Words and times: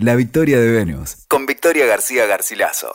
La 0.00 0.14
victoria 0.14 0.60
de 0.60 0.70
Venus, 0.70 1.16
con 1.26 1.44
Victoria 1.44 1.84
García 1.84 2.24
Garcilaso. 2.26 2.92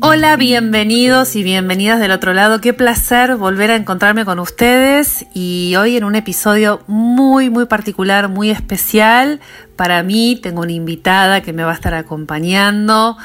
Hola, 0.00 0.36
bienvenidos 0.36 1.34
y 1.34 1.42
bienvenidas 1.42 1.98
del 1.98 2.12
otro 2.12 2.32
lado. 2.32 2.60
Qué 2.60 2.72
placer 2.72 3.34
volver 3.34 3.72
a 3.72 3.74
encontrarme 3.74 4.24
con 4.24 4.38
ustedes 4.38 5.26
y 5.34 5.74
hoy 5.74 5.96
en 5.96 6.04
un 6.04 6.14
episodio 6.14 6.84
muy, 6.86 7.50
muy 7.50 7.66
particular, 7.66 8.28
muy 8.28 8.50
especial. 8.50 9.40
Para 9.74 10.04
mí 10.04 10.38
tengo 10.40 10.60
una 10.60 10.70
invitada 10.70 11.40
que 11.40 11.52
me 11.52 11.64
va 11.64 11.72
a 11.72 11.74
estar 11.74 11.94
acompañando. 11.94 13.18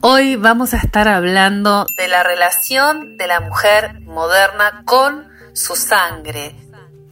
Hoy 0.00 0.34
vamos 0.34 0.74
a 0.74 0.78
estar 0.78 1.06
hablando 1.06 1.86
de 1.96 2.08
la 2.08 2.24
relación 2.24 3.16
de 3.16 3.28
la 3.28 3.38
mujer 3.38 4.00
moderna 4.00 4.82
con 4.84 5.28
su 5.52 5.76
sangre. 5.76 6.56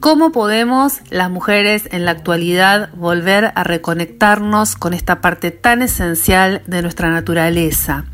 ¿Cómo 0.00 0.32
podemos 0.32 1.02
las 1.10 1.28
mujeres 1.28 1.86
en 1.92 2.06
la 2.06 2.12
actualidad 2.12 2.88
volver 2.94 3.52
a 3.54 3.64
reconectarnos 3.64 4.74
con 4.74 4.94
esta 4.94 5.20
parte 5.20 5.50
tan 5.50 5.82
esencial 5.82 6.62
de 6.66 6.80
nuestra 6.80 7.10
naturaleza? 7.10 8.06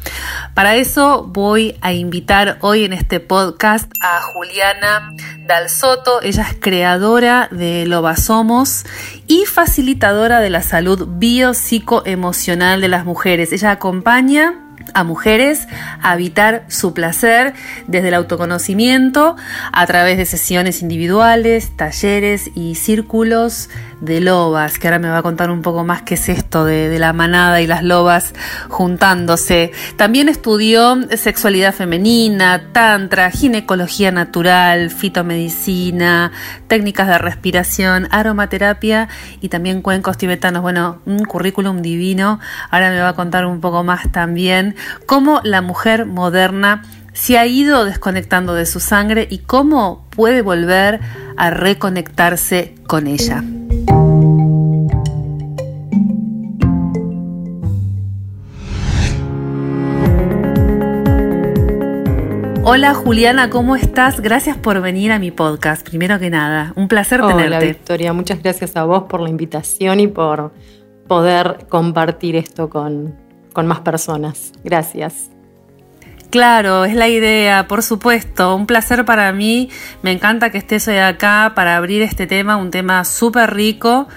Para 0.54 0.74
eso 0.74 1.22
voy 1.28 1.76
a 1.82 1.92
invitar 1.92 2.58
hoy 2.60 2.82
en 2.82 2.92
este 2.92 3.20
podcast 3.20 3.88
a 4.00 4.20
Juliana 4.20 5.12
Dalsoto. 5.46 6.20
Ella 6.22 6.42
es 6.50 6.56
creadora 6.58 7.48
de 7.52 7.86
Loba 7.86 8.16
Somos 8.16 8.84
y 9.28 9.44
facilitadora 9.44 10.40
de 10.40 10.50
la 10.50 10.62
salud 10.62 11.06
biopsicoemocional 11.08 12.80
de 12.80 12.88
las 12.88 13.04
mujeres. 13.04 13.52
Ella 13.52 13.70
acompaña 13.70 14.54
a 14.96 15.04
mujeres 15.04 15.68
a 16.00 16.12
habitar 16.12 16.64
su 16.68 16.94
placer 16.94 17.52
desde 17.86 18.08
el 18.08 18.14
autoconocimiento 18.14 19.36
a 19.70 19.86
través 19.86 20.16
de 20.16 20.24
sesiones 20.24 20.80
individuales, 20.80 21.76
talleres 21.76 22.50
y 22.54 22.76
círculos 22.76 23.68
de 24.00 24.20
lobas, 24.20 24.78
que 24.78 24.88
ahora 24.88 24.98
me 24.98 25.08
va 25.08 25.18
a 25.18 25.22
contar 25.22 25.50
un 25.50 25.62
poco 25.62 25.84
más 25.84 26.02
qué 26.02 26.14
es 26.14 26.28
esto 26.28 26.64
de, 26.64 26.96
la 26.98 27.12
manada 27.12 27.60
y 27.60 27.66
las 27.66 27.82
lobas 27.82 28.32
juntándose. 28.68 29.72
También 29.96 30.30
estudió 30.30 30.98
sexualidad 31.16 31.74
femenina, 31.74 32.72
tantra, 32.72 33.30
ginecología 33.30 34.12
natural, 34.12 34.90
fitomedicina, 34.90 36.32
técnicas 36.68 37.08
de 37.08 37.18
respiración, 37.18 38.08
aromaterapia 38.10 39.08
y 39.42 39.50
también 39.50 39.82
cuencos 39.82 40.16
tibetanos. 40.16 40.62
Bueno, 40.62 41.00
un 41.04 41.24
currículum 41.24 41.82
divino. 41.82 42.40
Ahora 42.70 42.90
me 42.90 43.00
va 43.00 43.10
a 43.10 43.14
contar 43.14 43.44
un 43.44 43.60
poco 43.60 43.84
más 43.84 44.10
también 44.10 44.74
cómo 45.06 45.40
la 45.44 45.62
mujer 45.62 46.06
moderna 46.06 46.82
se 47.12 47.38
ha 47.38 47.46
ido 47.46 47.84
desconectando 47.84 48.54
de 48.54 48.66
su 48.66 48.78
sangre 48.78 49.26
y 49.30 49.38
cómo 49.38 50.06
puede 50.10 50.42
volver 50.42 51.00
a 51.36 51.50
reconectarse 51.50 52.74
con 52.86 53.06
ella. 53.06 53.42
Hola 62.68 62.94
Juliana, 62.94 63.48
¿cómo 63.48 63.76
estás? 63.76 64.20
Gracias 64.20 64.58
por 64.58 64.82
venir 64.82 65.12
a 65.12 65.18
mi 65.18 65.30
podcast, 65.30 65.88
primero 65.88 66.18
que 66.18 66.30
nada. 66.30 66.72
Un 66.76 66.88
placer 66.88 67.22
Hola, 67.22 67.36
tenerte. 67.36 67.66
Victoria, 67.66 68.12
muchas 68.12 68.42
gracias 68.42 68.76
a 68.76 68.84
vos 68.84 69.04
por 69.04 69.20
la 69.20 69.30
invitación 69.30 70.00
y 70.00 70.08
por 70.08 70.52
poder 71.06 71.66
compartir 71.68 72.36
esto 72.36 72.68
con, 72.68 73.14
con 73.56 73.66
más 73.66 73.80
personas. 73.80 74.52
Gracias. 74.64 75.30
Claro, 76.28 76.84
es 76.84 76.94
la 76.94 77.08
idea, 77.08 77.66
por 77.66 77.82
supuesto. 77.82 78.54
Un 78.54 78.66
placer 78.66 79.06
para 79.06 79.32
mí. 79.32 79.70
Me 80.02 80.12
encanta 80.12 80.50
que 80.50 80.58
estés 80.58 80.86
hoy 80.88 80.98
acá 80.98 81.52
para 81.54 81.78
abrir 81.78 82.02
este 82.02 82.26
tema, 82.26 82.56
un 82.56 82.70
tema 82.70 83.02
súper 83.06 83.54
rico, 83.54 84.08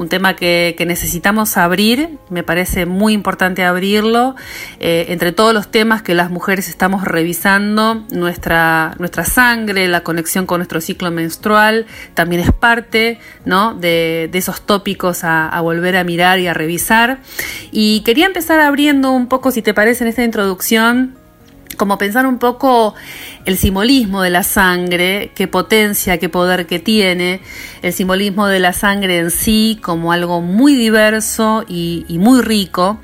un 0.00 0.08
tema 0.08 0.34
que, 0.34 0.74
necesitamos 0.86 1.58
abrir, 1.58 2.18
me 2.30 2.42
parece 2.42 2.86
muy 2.86 3.12
importante 3.12 3.64
abrirlo. 3.64 4.34
Eh, 4.80 5.06
entre 5.10 5.30
todos 5.30 5.52
los 5.52 5.70
temas 5.70 6.00
que 6.00 6.14
las 6.14 6.30
mujeres 6.30 6.68
estamos 6.68 7.04
revisando, 7.04 8.06
nuestra, 8.10 8.94
nuestra 8.98 9.26
sangre, 9.26 9.88
la 9.88 10.02
conexión 10.02 10.46
con 10.46 10.60
nuestro 10.60 10.80
ciclo 10.80 11.10
menstrual, 11.10 11.84
también 12.14 12.40
es 12.40 12.50
parte 12.50 13.18
¿no? 13.44 13.74
de, 13.74 14.30
esos 14.32 14.62
tópicos 14.62 15.22
a, 15.22 15.46
a 15.46 15.60
volver 15.60 15.98
a 15.98 16.04
mirar 16.04 16.38
y 16.38 16.46
a 16.46 16.54
revisar. 16.54 17.18
Y 17.70 18.00
quería 18.00 18.24
empezar 18.24 18.58
abriendo 18.58 19.12
un 19.12 19.28
poco, 19.28 19.50
si 19.50 19.60
te 19.60 19.74
parece, 19.74 20.04
en 20.04 20.08
esta 20.08 20.24
introducción 20.24 21.19
como 21.76 21.98
pensar 21.98 22.26
un 22.26 22.38
poco 22.38 22.94
el 23.44 23.56
simbolismo 23.56 24.22
de 24.22 24.30
la 24.30 24.42
sangre, 24.42 25.32
qué 25.34 25.48
potencia, 25.48 26.18
qué 26.18 26.28
poder 26.28 26.66
que 26.66 26.78
tiene, 26.78 27.40
el 27.82 27.92
simbolismo 27.92 28.46
de 28.46 28.60
la 28.60 28.72
sangre 28.72 29.18
en 29.18 29.30
sí 29.30 29.78
como 29.82 30.12
algo 30.12 30.40
muy 30.40 30.74
diverso 30.74 31.64
y, 31.68 32.04
y 32.08 32.18
muy 32.18 32.42
rico. 32.42 33.00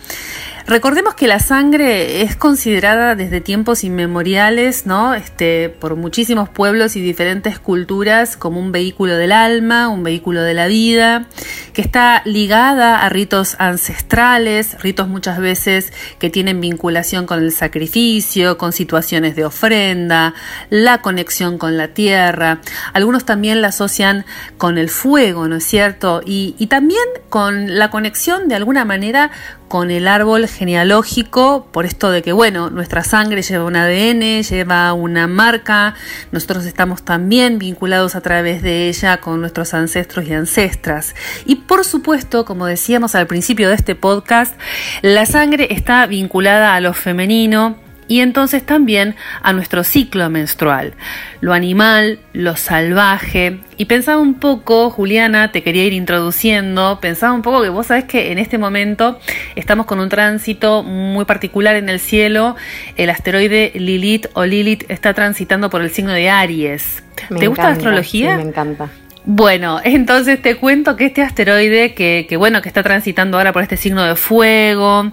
Recordemos 0.69 1.15
que 1.15 1.28
la 1.28 1.38
sangre 1.38 2.22
es 2.22 2.34
considerada 2.34 3.15
desde 3.15 3.41
tiempos 3.41 3.84
inmemoriales, 3.84 4.84
¿no? 4.84 5.15
Este, 5.15 5.69
por 5.69 5.94
muchísimos 5.94 6.49
pueblos 6.49 6.97
y 6.97 7.00
diferentes 7.00 7.60
culturas 7.60 8.37
como 8.37 8.59
un 8.59 8.72
vehículo 8.72 9.15
del 9.15 9.31
alma, 9.31 9.87
un 9.87 10.03
vehículo 10.03 10.43
de 10.43 10.54
la 10.54 10.66
vida, 10.66 11.27
que 11.72 11.82
está 11.82 12.21
ligada 12.25 13.04
a 13.04 13.09
ritos 13.10 13.54
ancestrales, 13.60 14.82
ritos 14.82 15.06
muchas 15.06 15.38
veces 15.38 15.93
que 16.19 16.31
tienen 16.31 16.60
vinculación 16.60 17.27
con 17.27 17.38
el 17.44 17.53
sacrificio, 17.53 18.59
con 18.59 18.72
situaciones 18.72 19.37
de 19.37 19.44
ofrenda, 19.44 20.34
la 20.69 21.00
conexión 21.00 21.59
con 21.59 21.77
la 21.77 21.94
tierra. 21.94 22.60
Algunos 22.93 23.25
también 23.25 23.62
la 23.62 23.69
asocian 23.69 24.25
con 24.59 24.78
el 24.78 24.88
fuego, 24.88 25.47
¿no 25.47 25.56
es 25.56 25.65
cierto? 25.65 26.22
Y, 26.27 26.56
y 26.59 26.66
también 26.66 27.04
con 27.28 27.78
la 27.78 27.88
conexión 27.91 28.48
de 28.48 28.56
alguna 28.56 28.84
manera 28.84 29.31
con 29.69 29.91
el 29.91 30.09
árbol 30.09 30.47
genealógico, 30.49 31.66
por 31.72 31.87
esto 31.87 32.10
de 32.10 32.22
que, 32.22 32.32
bueno, 32.32 32.71
nuestra 32.71 33.03
sangre 33.04 33.43
lleva 33.43 33.65
un 33.65 33.77
ADN, 33.77 34.43
lleva 34.43 34.93
una 34.93 35.27
marca, 35.27 35.94
nosotros 36.32 36.65
estamos 36.66 37.03
también 37.04 37.59
vinculados 37.59 38.15
a 38.15 38.21
través 38.21 38.62
de 38.62 38.88
ella 38.88 39.19
con 39.19 39.41
nuestros 39.41 39.75
ancestros 39.75 40.27
y 40.27 40.34
ancestras. 40.34 41.15
Y 41.44 41.56
por 41.56 41.84
supuesto, 41.84 42.44
como 42.44 42.66
decíamos 42.66 43.15
al 43.15 43.27
principio 43.27 43.69
de 43.69 43.75
este 43.75 43.94
podcast, 43.94 44.59
la 45.03 45.27
sangre 45.27 45.69
está 45.71 46.06
vinculada 46.06 46.75
a 46.75 46.81
lo 46.81 46.94
femenino, 46.94 47.85
y 48.09 48.21
entonces 48.21 48.65
también 48.65 49.17
a 49.43 49.53
nuestro 49.53 49.84
ciclo 49.84 50.28
menstrual, 50.31 50.94
lo 51.41 51.53
animal, 51.53 52.19
lo 52.33 52.56
salvaje. 52.56 53.59
Y 53.77 53.87
pensaba 53.87 54.19
un 54.21 54.34
poco, 54.34 54.91
Juliana, 54.91 55.53
te 55.53 55.62
quería 55.62 55.84
ir 55.84 55.93
introduciendo, 55.93 56.99
pensaba 57.00 57.33
un 57.33 57.43
poco 57.43 57.62
que 57.62 57.69
vos 57.69 57.87
sabés 57.87 58.05
que 58.05 58.33
en 58.33 58.39
este 58.39 58.59
momento 58.59 59.19
estamos 59.55 59.87
con 59.87 60.00
un 60.00 60.09
tránsito 60.09 60.83
muy 60.83 61.25
particular 61.25 61.77
en 61.77 61.89
el 61.89 62.00
cielo, 62.00 62.56
el 62.97 63.11
asteroide 63.11 63.72
Lilith 63.75 64.27
o 64.34 64.45
Lilith 64.45 64.84
está 64.89 65.15
transitando 65.15 65.71
por 65.71 65.83
el 65.83 65.91
signo 65.91 66.12
de 66.12 66.31
Aries. 66.31 67.03
¿Te 67.39 67.49
gusta 67.49 67.65
la 67.65 67.71
astrología? 67.71 68.37
Sí, 68.37 68.43
me 68.45 68.49
encanta. 68.50 68.89
Bueno, 69.25 69.81
entonces 69.84 70.41
te 70.41 70.56
cuento 70.56 70.97
que 70.97 71.06
este 71.06 71.22
asteroide 71.22 71.95
que, 71.95 72.27
que 72.28 72.37
bueno, 72.37 72.62
que 72.62 72.69
está 72.69 72.83
transitando 72.83 73.37
ahora 73.37 73.53
por 73.53 73.62
este 73.62 73.77
signo 73.77 74.05
de 74.05 74.15
fuego, 74.15 75.12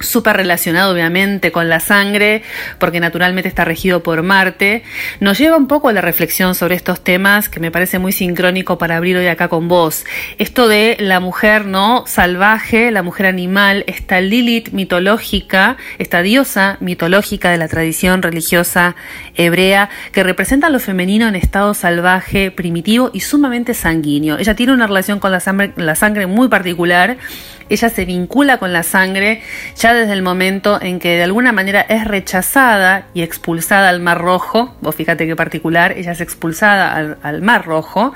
súper 0.00 0.36
relacionado 0.36 0.92
obviamente 0.92 1.52
con 1.52 1.68
la 1.68 1.80
sangre, 1.80 2.42
porque 2.78 3.00
naturalmente 3.00 3.48
está 3.48 3.64
regido 3.64 4.02
por 4.02 4.22
Marte, 4.22 4.82
nos 5.20 5.38
lleva 5.38 5.56
un 5.56 5.66
poco 5.66 5.88
a 5.88 5.92
la 5.92 6.00
reflexión 6.00 6.54
sobre 6.54 6.74
estos 6.74 7.02
temas 7.02 7.48
que 7.48 7.60
me 7.60 7.70
parece 7.70 7.98
muy 7.98 8.12
sincrónico 8.12 8.78
para 8.78 8.96
abrir 8.96 9.16
hoy 9.16 9.26
acá 9.26 9.48
con 9.48 9.68
vos. 9.68 10.04
Esto 10.38 10.68
de 10.68 10.96
la 11.00 11.20
mujer 11.20 11.66
no 11.66 12.04
salvaje, 12.06 12.90
la 12.90 13.02
mujer 13.02 13.26
animal, 13.26 13.84
esta 13.86 14.20
Lilith 14.20 14.70
mitológica, 14.70 15.76
esta 15.98 16.22
diosa 16.22 16.76
mitológica 16.80 17.50
de 17.50 17.58
la 17.58 17.68
tradición 17.68 18.22
religiosa 18.22 18.96
hebrea, 19.34 19.90
que 20.12 20.22
representa 20.22 20.70
lo 20.70 20.80
femenino 20.80 21.28
en 21.28 21.36
estado 21.36 21.74
salvaje, 21.74 22.50
primitivo 22.50 23.10
y 23.12 23.20
sumamente 23.20 23.74
sanguíneo. 23.74 24.38
Ella 24.38 24.54
tiene 24.54 24.72
una 24.72 24.86
relación 24.86 25.20
con 25.20 25.32
la 25.32 25.94
sangre 25.94 26.26
muy 26.26 26.48
particular 26.48 27.16
ella 27.68 27.88
se 27.88 28.04
vincula 28.04 28.58
con 28.58 28.72
la 28.72 28.82
sangre 28.82 29.42
ya 29.76 29.94
desde 29.94 30.12
el 30.12 30.22
momento 30.22 30.80
en 30.80 30.98
que 30.98 31.16
de 31.16 31.22
alguna 31.22 31.52
manera 31.52 31.80
es 31.80 32.04
rechazada 32.04 33.06
y 33.14 33.22
expulsada 33.22 33.88
al 33.88 34.00
Mar 34.00 34.20
Rojo, 34.20 34.74
vos 34.80 34.94
fíjate 34.94 35.26
qué 35.26 35.36
particular, 35.36 35.92
ella 35.96 36.12
es 36.12 36.20
expulsada 36.20 37.16
al, 37.22 37.42
Mar 37.42 37.64
Rojo, 37.64 38.12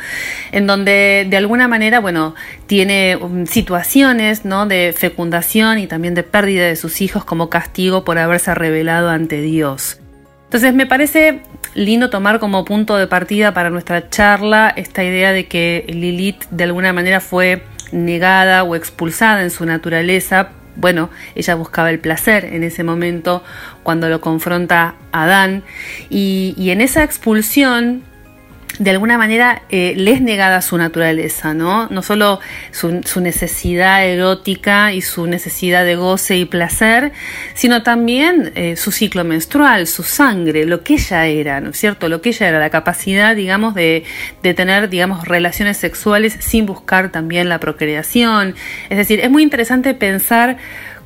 en 0.53 0.67
donde 0.67 1.27
de 1.29 1.37
alguna 1.37 1.69
manera, 1.69 2.01
bueno, 2.01 2.35
tiene 2.67 3.17
um, 3.17 3.47
situaciones 3.47 4.45
¿no? 4.45 4.67
de 4.67 4.95
fecundación 4.97 5.79
y 5.79 5.87
también 5.87 6.15
de 6.15 6.23
pérdida 6.23 6.67
de 6.67 6.77
sus 6.77 7.01
hijos 7.01 7.25
como 7.25 7.51
castigo 7.51 8.05
por 8.05 8.19
haberse 8.19 8.55
revelado 8.55 9.11
ante 9.11 9.41
Dios. 9.41 10.01
Entonces 10.45 10.75
me 10.75 10.87
parece 10.87 11.43
lindo 11.75 12.11
tomar 12.11 12.41
como 12.41 12.65
punto 12.65 12.97
de 12.97 13.07
partida 13.07 13.55
para 13.55 13.71
nuestra 13.71 14.11
charla 14.11 14.73
esta 14.75 15.05
idea 15.05 15.33
de 15.33 15.47
que 15.47 15.85
Lilith 15.87 16.45
de 16.51 16.65
alguna 16.65 16.93
manera 16.93 17.21
fue 17.21 17.63
negada 17.93 18.63
o 18.65 18.75
expulsada 18.75 19.43
en 19.43 19.51
su 19.51 19.65
naturaleza, 19.67 20.51
bueno, 20.77 21.11
ella 21.35 21.55
buscaba 21.55 21.91
el 21.91 21.99
placer 21.99 22.45
en 22.45 22.63
ese 22.63 22.85
momento 22.85 23.43
cuando 23.83 24.09
lo 24.09 24.21
confronta 24.21 24.95
a 25.13 25.25
Adán. 25.25 25.63
Y, 26.09 26.55
y 26.57 26.71
en 26.71 26.81
esa 26.81 27.03
expulsión 27.03 28.03
de 28.81 28.91
alguna 28.91 29.19
manera 29.19 29.61
eh, 29.69 29.93
le 29.95 30.13
es 30.13 30.23
negada 30.23 30.63
su 30.63 30.79
naturaleza, 30.79 31.53
¿no? 31.53 31.87
No 31.91 32.01
solo 32.01 32.41
su, 32.73 33.21
necesidad 33.21 34.07
erótica 34.07 34.95
y 34.95 35.03
su 35.03 35.27
necesidad 35.27 35.85
de 35.85 35.97
goce 35.97 36.39
y 36.39 36.47
placer, 36.47 37.13
sino 37.53 37.83
también 37.83 38.53
eh, 38.55 38.77
su 38.77 38.91
ciclo 38.91 39.23
menstrual, 39.23 39.87
su 39.87 40.03
sangre, 40.03 40.65
lo 40.65 40.83
que 40.83 40.95
ella 40.95 41.27
era, 41.27 41.61
¿no 41.61 41.71
es 41.71 41.77
cierto? 41.77 42.09
Lo 42.09 42.23
que 42.23 42.31
ella 42.31 42.49
era, 42.49 42.59
la 42.59 42.71
capacidad, 42.71 43.37
digamos, 43.37 43.75
de, 43.75 44.05
de 44.43 44.55
tener, 44.55 44.89
digamos, 44.89 45.29
relaciones 45.29 45.77
sexuales 45.77 46.39
sin 46.41 46.65
buscar 46.65 47.13
también 47.13 47.51
la 47.51 47.61
procreación. 47.61 48.55
Es 48.89 48.97
decir, 48.97 49.21
es 49.21 49.31
muy 49.31 49.43
interesante 49.43 49.93
pensar 49.93 50.57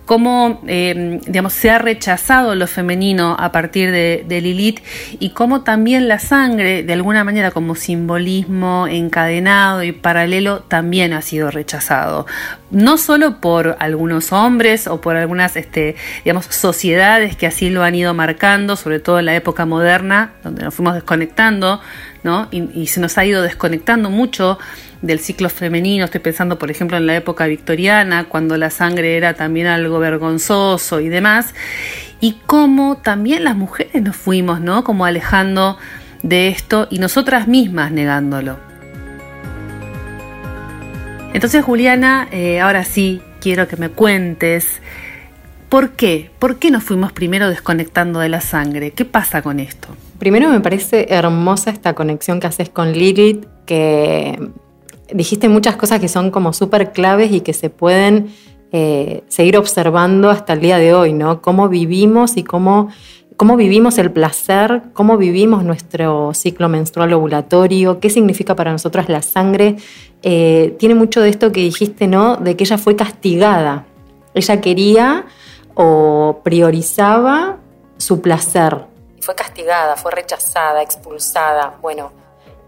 cómo 0.05 0.61
eh, 0.67 1.21
digamos, 1.27 1.53
se 1.53 1.71
ha 1.71 1.79
rechazado 1.79 2.55
lo 2.55 2.67
femenino 2.67 3.37
a 3.39 3.53
partir 3.53 3.91
de, 3.91 4.25
Lilith 4.29 4.81
y 5.19 5.31
cómo 5.31 5.62
también 5.62 6.09
la 6.09 6.19
sangre, 6.19 6.83
de 6.83 6.93
alguna 6.93 7.25
manera 7.25 7.51
como 7.53 7.75
simbolismo 7.75 8.87
encadenado 8.89 9.83
y 9.83 9.93
paralelo, 9.93 10.61
también 10.61 11.12
ha 11.12 11.23
sido 11.23 11.51
rechazado. 11.51 12.27
No 12.71 12.99
solo 12.99 13.41
por 13.41 13.77
algunos 13.79 14.33
hombres 14.33 14.87
o 14.89 15.01
por 15.01 15.17
algunas 15.17 15.56
este, 15.56 15.97
digamos, 16.25 16.47
sociedades 16.47 17.37
que 17.37 17.47
así 17.47 17.71
lo 17.71 17.85
han 17.85 17.95
ido 17.95 18.12
marcando, 18.12 18.77
sobre 18.77 18.99
todo 18.99 19.21
en 19.21 19.27
la 19.27 19.35
época 19.37 19.65
moderna, 19.65 20.33
donde 20.43 20.65
nos 20.65 20.75
fuimos 20.75 20.95
desconectando 20.95 21.81
¿no? 22.25 22.49
y 22.50 22.87
se 22.89 23.00
nos 23.00 23.17
ha 23.19 23.25
ido 23.25 23.43
desconectando 23.43 24.11
mucho 24.11 24.59
del 25.06 25.21
ciclo 25.21 25.49
femenino, 25.49 26.06
estoy 26.06 26.21
pensando 26.21 26.59
por 26.59 26.71
ejemplo 26.71 26.97
en 26.97 27.06
la 27.06 27.15
época 27.15 27.47
victoriana, 27.47 28.25
cuando 28.25 28.56
la 28.56 28.71
sangre 28.71 29.17
era 29.17 29.35
también 29.35 29.67
algo 29.67 29.99
vergonzoso 29.99 31.01
y 31.01 31.09
demás, 31.09 31.55
y 32.21 32.39
cómo 32.47 32.97
también 32.97 33.45
las 33.45 33.56
mujeres 33.56 34.03
nos 34.03 34.17
fuimos, 34.17 34.61
¿no? 34.61 34.83
Como 34.83 35.05
alejando 35.05 35.79
de 36.23 36.49
esto 36.49 36.89
y 36.91 36.99
nosotras 36.99 37.49
mismas 37.49 37.93
negándolo. 37.93 38.59
Entonces 41.35 41.65
Juliana, 41.65 42.29
eh, 42.31 42.61
ahora 42.61 42.85
sí 42.85 43.21
quiero 43.41 43.69
que 43.69 43.77
me 43.77 43.91
cuentes 43.91 44.81
¿Por 45.75 45.91
qué? 45.91 46.31
¿Por 46.39 46.61
qué 46.61 46.71
nos 46.71 46.85
fuimos 46.85 47.11
primero 47.11 47.49
desconectando 47.49 48.21
de 48.21 48.29
la 48.29 48.41
sangre? 48.41 48.93
¿Qué 48.93 49.05
pasa 49.05 49.43
con 49.43 49.59
esto? 49.59 49.89
Primero 50.21 50.49
me 50.49 50.61
parece 50.61 51.12
hermosa 51.12 51.71
esta 51.71 51.95
conexión 51.95 52.39
que 52.39 52.47
haces 52.47 52.69
con 52.69 52.93
Lilith, 52.93 53.45
que 53.67 54.39
dijiste 55.14 55.49
muchas 55.49 55.76
cosas 55.76 56.00
que 56.00 56.08
son 56.08 56.31
como 56.31 56.52
súper 56.52 56.93
claves 56.93 57.32
y 57.32 57.40
que 57.40 57.52
se 57.55 57.70
pueden 57.70 58.34
eh, 58.72 59.22
seguir 59.28 59.56
observando 59.56 60.28
hasta 60.28 60.52
el 60.52 60.61
día 60.61 60.78
de 60.78 60.93
hoy, 60.93 61.12
¿no? 61.12 61.40
Cómo 61.40 61.69
vivimos 61.69 62.37
y 62.37 62.43
cómo, 62.43 62.88
cómo 63.37 63.56
vivimos 63.56 63.96
el 63.99 64.11
placer, 64.11 64.82
cómo 64.93 65.16
vivimos 65.16 65.62
nuestro 65.62 66.34
ciclo 66.34 66.69
menstrual 66.69 67.12
ovulatorio, 67.12 68.00
qué 68.00 68.11
significa 68.11 68.56
para 68.56 68.72
nosotras 68.72 69.08
la 69.08 69.22
sangre. 69.22 69.76
Eh, 70.22 70.75
tiene 70.81 70.96
mucho 70.96 71.20
de 71.20 71.28
esto 71.28 71.52
que 71.52 71.61
dijiste, 71.61 72.08
¿no? 72.08 72.37
De 72.37 72.56
que 72.56 72.64
ella 72.64 72.76
fue 72.76 72.96
castigada. 72.96 73.87
Ella 74.34 74.61
quería 74.61 75.26
o 75.75 76.40
priorizaba 76.43 77.58
su 77.96 78.20
placer. 78.20 78.87
Fue 79.20 79.37
castigada, 79.37 79.94
fue 79.94 80.11
rechazada, 80.11 80.82
expulsada. 80.82 81.78
Bueno, 81.81 82.11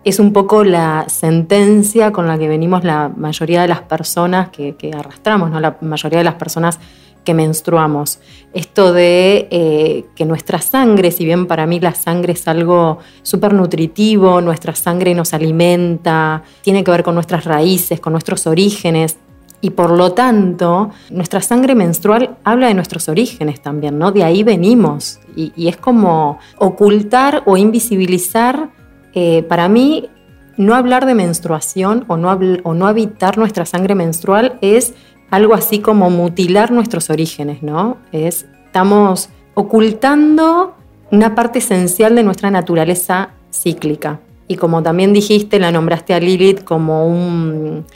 es 0.07 0.21
un 0.21 0.33
poco 0.33 0.63
la 0.63 1.07
sentencia 1.09 2.13
con 2.13 2.29
la 2.29 2.39
que 2.39 2.47
venimos 2.47 2.85
la 2.85 3.09
mayoría 3.09 3.63
de 3.63 3.67
las 3.67 3.81
personas 3.81 4.51
que, 4.51 4.93
arrastramos, 4.97 5.51
¿no? 5.51 5.59
la 5.59 5.79
mayoría 5.81 6.19
de 6.19 6.25
las 6.25 6.37
personas 6.37 6.79
que 7.25 7.35
menstruamos. 7.35 8.21
Esto 8.55 8.93
de 8.93 9.49
eh, 9.51 10.05
que 10.15 10.25
nuestra 10.25 10.61
sangre, 10.61 11.11
si 11.11 11.25
bien 11.25 11.47
para 11.47 11.67
mí 11.67 11.81
la 11.81 11.93
sangre 11.93 12.35
es 12.35 12.47
algo 12.47 13.01
súper 13.23 13.53
nutritivo, 13.53 14.41
nuestra 14.41 14.77
sangre 14.77 15.13
nos 15.13 15.35
alimenta, 15.35 16.45
tiene 16.63 16.85
que 16.85 16.93
ver 16.93 17.03
con 17.03 17.15
nuestras 17.15 17.45
raíces, 17.45 17.99
con 17.99 18.13
nuestros 18.13 18.47
orígenes, 18.47 19.17
y 19.61 19.71
por 19.71 19.91
lo 19.91 20.13
tanto, 20.13 20.91
nuestra 21.11 21.41
sangre 21.41 21.75
menstrual 21.75 22.37
habla 22.45 22.69
de 22.69 22.75
nuestros 22.75 23.09
orígenes 23.09 23.61
también, 23.61 23.99
¿no? 23.99 24.13
De 24.13 24.23
ahí 24.23 24.45
venimos. 24.45 25.19
y 25.35 25.69
es 25.69 25.77
como 25.77 26.39
ocultar 26.59 27.43
o 27.45 27.57
invisibilizar 27.57 28.71
eh, 29.19 29.43
para 29.45 29.67
mí, 29.71 30.11
no 30.59 30.75
hablar 30.75 31.07
de 31.07 31.15
menstruación 31.15 32.05
o 32.07 32.19
no, 32.19 32.39
o 32.65 32.75
no 32.75 32.87
habitar 32.87 33.39
nuestra 33.39 33.65
sangre 33.65 33.95
menstrual 33.95 34.59
es 34.61 34.93
algo 35.31 35.55
así 35.55 35.79
como 35.79 36.11
mutilar 36.11 36.71
nuestros 36.71 37.09
orígenes, 37.09 37.63
¿no? 37.63 37.97
Es, 38.13 38.47
estamos 38.67 39.31
ocultando 39.55 40.75
una 41.11 41.35
parte 41.35 41.61
esencial 41.61 42.15
de 42.15 42.25
nuestra 42.25 42.51
naturaleza 42.51 43.31
cíclica. 43.51 44.21
Y 44.49 44.57
como 44.57 44.83
también 44.83 45.15
dijiste, 45.15 45.59
la 45.59 45.73
nombraste 45.73 46.13
a 46.13 46.21
Lilith 46.21 46.63
como 46.63 47.07
un, 47.07 47.87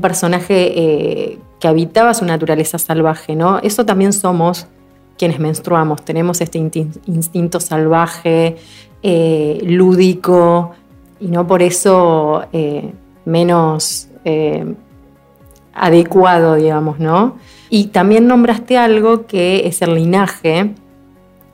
personaje 0.00 0.78
eh, 0.78 1.38
que 1.58 1.66
habitaba 1.66 2.14
su 2.14 2.24
naturaleza 2.24 2.78
salvaje, 2.78 3.34
¿no? 3.34 3.58
Eso 3.58 3.84
también 3.84 4.12
somos 4.12 4.68
quienes 5.18 5.38
menstruamos, 5.40 6.04
tenemos 6.04 6.40
este 6.40 6.58
instinto 6.58 7.60
salvaje, 7.60 8.56
eh, 9.02 9.60
lúdico 9.64 10.72
y 11.20 11.28
no 11.28 11.46
por 11.46 11.62
eso 11.62 12.44
eh, 12.52 12.92
menos 13.24 14.08
eh, 14.24 14.74
adecuado, 15.74 16.54
digamos, 16.54 16.98
¿no? 16.98 17.36
Y 17.70 17.88
también 17.88 18.26
nombraste 18.26 18.78
algo 18.78 19.26
que 19.26 19.66
es 19.66 19.82
el 19.82 19.94
linaje, 19.94 20.74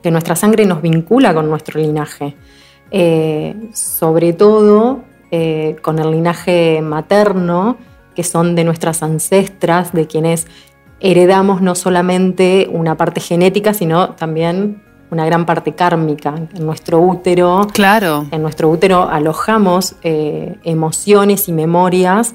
que 0.02 0.10
nuestra 0.10 0.36
sangre 0.36 0.64
nos 0.64 0.80
vincula 0.80 1.34
con 1.34 1.50
nuestro 1.50 1.80
linaje, 1.80 2.36
sobre 3.72 4.32
todo 4.32 5.02
con 5.82 5.98
el 5.98 6.10
linaje 6.12 6.80
materno, 6.80 7.76
que 8.14 8.22
son 8.22 8.54
de 8.54 8.62
nuestras 8.62 9.02
ancestras, 9.02 9.92
de 9.92 10.06
quienes 10.06 10.46
heredamos 11.04 11.60
no 11.60 11.74
solamente 11.74 12.66
una 12.72 12.96
parte 12.96 13.20
genética, 13.20 13.74
sino 13.74 14.14
también 14.14 14.82
una 15.10 15.26
gran 15.26 15.44
parte 15.44 15.74
kármica. 15.74 16.34
En 16.54 16.64
nuestro 16.64 16.98
útero, 16.98 17.68
claro. 17.74 18.26
en 18.30 18.40
nuestro 18.40 18.70
útero 18.70 19.02
alojamos 19.02 19.96
eh, 20.02 20.56
emociones 20.64 21.46
y 21.46 21.52
memorias 21.52 22.34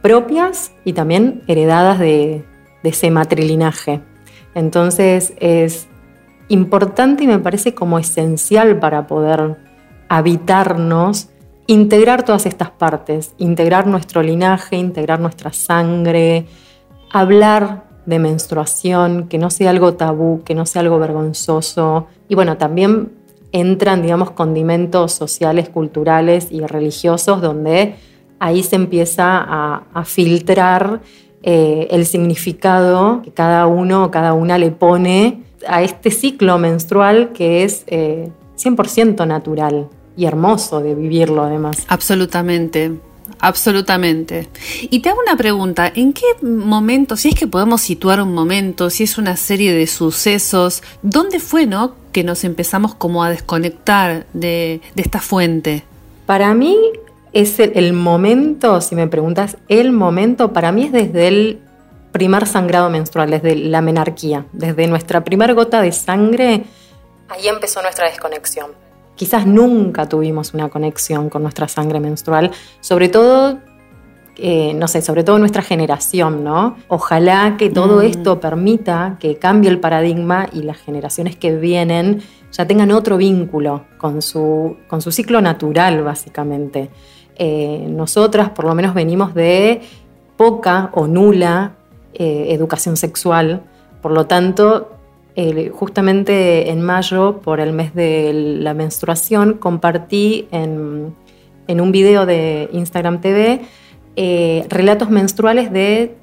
propias 0.00 0.72
y 0.86 0.94
también 0.94 1.42
heredadas 1.48 1.98
de, 1.98 2.44
ese 2.82 3.10
matrilinaje. 3.10 4.00
Entonces 4.54 5.34
es 5.38 5.86
importante 6.48 7.24
y 7.24 7.26
me 7.26 7.38
parece 7.38 7.74
como 7.74 7.98
esencial 7.98 8.78
para 8.78 9.06
poder 9.06 9.58
habitarnos, 10.08 11.28
integrar 11.66 12.22
todas 12.22 12.46
estas 12.46 12.70
partes, 12.70 13.34
integrar 13.36 13.86
nuestro 13.86 14.22
linaje, 14.22 14.76
integrar 14.76 15.20
nuestra 15.20 15.52
sangre, 15.52 16.46
hablar 17.12 17.87
de 18.08 18.18
menstruación, 18.18 19.28
que 19.28 19.36
no 19.36 19.50
sea 19.50 19.68
algo 19.68 19.94
tabú, 19.94 20.42
que 20.42 20.54
no 20.54 20.64
sea 20.64 20.80
algo 20.80 20.98
vergonzoso. 20.98 22.06
Y 22.26 22.34
bueno, 22.34 22.56
también 22.56 23.12
entran, 23.52 24.00
digamos, 24.00 24.30
condimentos 24.30 25.12
sociales, 25.12 25.68
culturales 25.68 26.48
y 26.50 26.60
religiosos 26.60 27.42
donde 27.42 27.96
ahí 28.38 28.62
se 28.62 28.76
empieza 28.76 29.44
a, 29.46 30.04
filtrar 30.04 31.00
eh, 31.42 31.88
el 31.90 32.06
significado 32.06 33.20
que 33.22 33.30
cada 33.30 33.66
uno 33.66 34.04
o 34.04 34.10
cada 34.10 34.32
una 34.32 34.56
le 34.56 34.70
pone 34.70 35.42
a 35.66 35.82
este 35.82 36.10
ciclo 36.10 36.56
menstrual 36.56 37.32
que 37.32 37.64
es 37.64 37.84
100% 37.86 39.22
eh, 39.22 39.26
natural 39.26 39.88
y 40.16 40.24
hermoso 40.24 40.80
de 40.80 40.94
vivirlo 40.94 41.42
además. 41.42 41.84
Absolutamente. 41.88 42.92
Absolutamente. 43.40 44.48
Y 44.82 45.00
te 45.00 45.10
hago 45.10 45.20
una 45.20 45.36
pregunta, 45.36 45.90
¿en 45.94 46.12
qué 46.12 46.24
momento, 46.42 47.16
si 47.16 47.28
es 47.28 47.34
que 47.34 47.46
podemos 47.46 47.80
situar 47.80 48.20
un 48.20 48.34
momento, 48.34 48.90
si 48.90 49.04
es 49.04 49.18
una 49.18 49.36
serie 49.36 49.72
de 49.72 49.86
sucesos, 49.86 50.82
¿dónde 51.02 51.38
fue, 51.38 51.66
no, 51.66 51.94
que 52.12 52.24
nos 52.24 52.44
empezamos 52.44 52.94
como 52.94 53.22
a 53.22 53.30
desconectar 53.30 54.26
de, 54.32 54.80
esta 54.96 55.20
fuente? 55.20 55.84
Para 56.26 56.52
mí 56.54 56.76
es 57.32 57.60
el, 57.60 57.92
momento, 57.92 58.80
si 58.80 58.94
me 58.94 59.06
preguntas, 59.06 59.56
el 59.68 59.92
momento 59.92 60.52
para 60.52 60.72
mí 60.72 60.84
es 60.84 60.92
desde 60.92 61.28
el 61.28 61.60
primer 62.12 62.46
sangrado 62.46 62.90
menstrual, 62.90 63.30
desde 63.30 63.54
la 63.54 63.82
menarquía, 63.82 64.46
desde 64.52 64.86
nuestra 64.88 65.22
primera 65.22 65.52
gota 65.52 65.80
de 65.80 65.92
sangre, 65.92 66.64
ahí 67.28 67.46
empezó 67.46 67.82
nuestra 67.82 68.06
desconexión 68.06 68.87
quizás 69.18 69.46
nunca 69.46 70.08
tuvimos 70.08 70.54
una 70.54 70.70
conexión 70.70 71.28
con 71.28 71.42
nuestra 71.42 71.68
sangre 71.68 72.00
menstrual, 72.00 72.52
sobre 72.80 73.08
todo, 73.08 73.58
eh, 74.36 74.72
no 74.74 74.86
sé, 74.86 75.02
sobre 75.02 75.24
todo 75.24 75.38
nuestra 75.40 75.62
generación, 75.62 76.44
¿no? 76.44 76.76
Ojalá 76.86 77.56
que 77.58 77.68
todo 77.68 77.98
mm. 77.98 78.06
esto 78.06 78.40
permita 78.40 79.16
que 79.18 79.36
cambie 79.36 79.68
el 79.68 79.80
paradigma 79.80 80.48
y 80.52 80.62
las 80.62 80.78
generaciones 80.78 81.36
que 81.36 81.56
vienen 81.56 82.22
ya 82.52 82.66
tengan 82.66 82.92
otro 82.92 83.16
vínculo 83.16 83.84
con 83.98 84.22
su, 84.22 84.76
con 84.86 85.02
su 85.02 85.10
ciclo 85.10 85.40
natural, 85.40 86.02
básicamente. 86.02 86.88
Eh, 87.36 87.86
nosotras 87.90 88.50
por 88.50 88.64
lo 88.64 88.74
menos 88.74 88.94
venimos 88.94 89.34
de 89.34 89.82
poca 90.36 90.90
o 90.94 91.08
nula 91.08 91.72
eh, 92.14 92.46
educación 92.50 92.96
sexual, 92.96 93.62
por 94.00 94.12
lo 94.12 94.26
tanto 94.26 94.97
justamente 95.72 96.70
en 96.70 96.82
mayo, 96.82 97.40
por 97.42 97.60
el 97.60 97.72
mes 97.72 97.94
de 97.94 98.32
la 98.32 98.74
menstruación, 98.74 99.54
compartí 99.54 100.48
en, 100.50 101.14
en 101.68 101.80
un 101.80 101.92
video 101.92 102.26
de 102.26 102.68
Instagram 102.72 103.20
TV 103.20 103.60
eh, 104.20 104.66
relatos 104.68 105.10
menstruales 105.10 105.70
de 105.70 106.16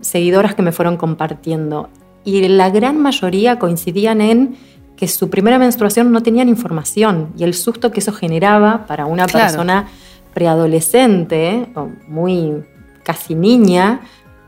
seguidoras 0.00 0.54
que 0.54 0.62
me 0.62 0.72
fueron 0.72 0.96
compartiendo. 0.96 1.90
Y 2.24 2.48
la 2.48 2.70
gran 2.70 2.98
mayoría 2.98 3.58
coincidían 3.58 4.22
en 4.22 4.56
que 4.96 5.06
su 5.06 5.28
primera 5.28 5.58
menstruación 5.58 6.12
no 6.12 6.22
tenían 6.22 6.48
información 6.48 7.34
y 7.36 7.44
el 7.44 7.52
susto 7.52 7.92
que 7.92 8.00
eso 8.00 8.14
generaba 8.14 8.86
para 8.86 9.04
una 9.04 9.26
persona 9.26 9.88
preadolescente 10.32 11.66
o 11.74 11.90
muy 12.08 12.64
casi 13.02 13.34
niña, 13.34 14.00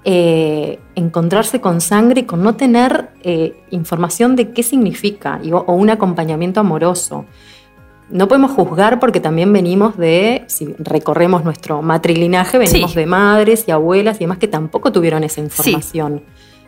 eh, 0.06 0.80
encontrarse 0.96 1.62
con 1.62 1.80
sangre 1.80 2.20
y 2.20 2.24
con 2.24 2.42
no 2.42 2.56
tener 2.56 3.08
eh, 3.22 3.54
información 3.70 4.36
de 4.36 4.50
qué 4.50 4.62
significa 4.62 5.40
o 5.50 5.72
un 5.72 5.88
acompañamiento 5.88 6.60
amoroso. 6.60 7.24
No 8.10 8.28
podemos 8.28 8.50
juzgar 8.50 9.00
porque 9.00 9.18
también 9.18 9.50
venimos 9.50 9.96
de, 9.96 10.44
si 10.46 10.74
recorremos 10.78 11.42
nuestro 11.42 11.80
matrilinaje, 11.80 12.58
venimos 12.58 12.94
de 12.94 13.06
madres 13.06 13.64
y 13.66 13.70
abuelas 13.70 14.16
y 14.16 14.24
demás 14.24 14.36
que 14.36 14.46
tampoco 14.46 14.92
tuvieron 14.92 15.24
esa 15.24 15.40
información. 15.40 16.20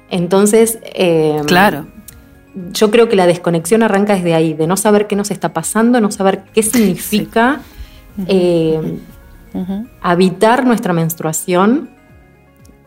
Entonces, 0.09 0.79
eh, 0.95 1.43
claro. 1.45 1.85
yo 2.73 2.91
creo 2.91 3.11
que 3.11 3.17
la 3.17 3.27
desconexión 3.27 3.83
arranca 3.83 4.15
desde 4.15 4.33
ahí, 4.33 4.55
de 4.55 4.67
no 4.67 4.79
saber 4.79 5.07
qué 5.09 5.15
nos 5.15 5.31
está 5.31 5.53
pasando, 5.53 6.01
no 6.01 6.11
saber 6.11 6.45
qué 6.55 6.63
significa 6.63 7.61
habitar 10.01 10.65
nuestra 10.65 10.95
menstruación 10.95 11.96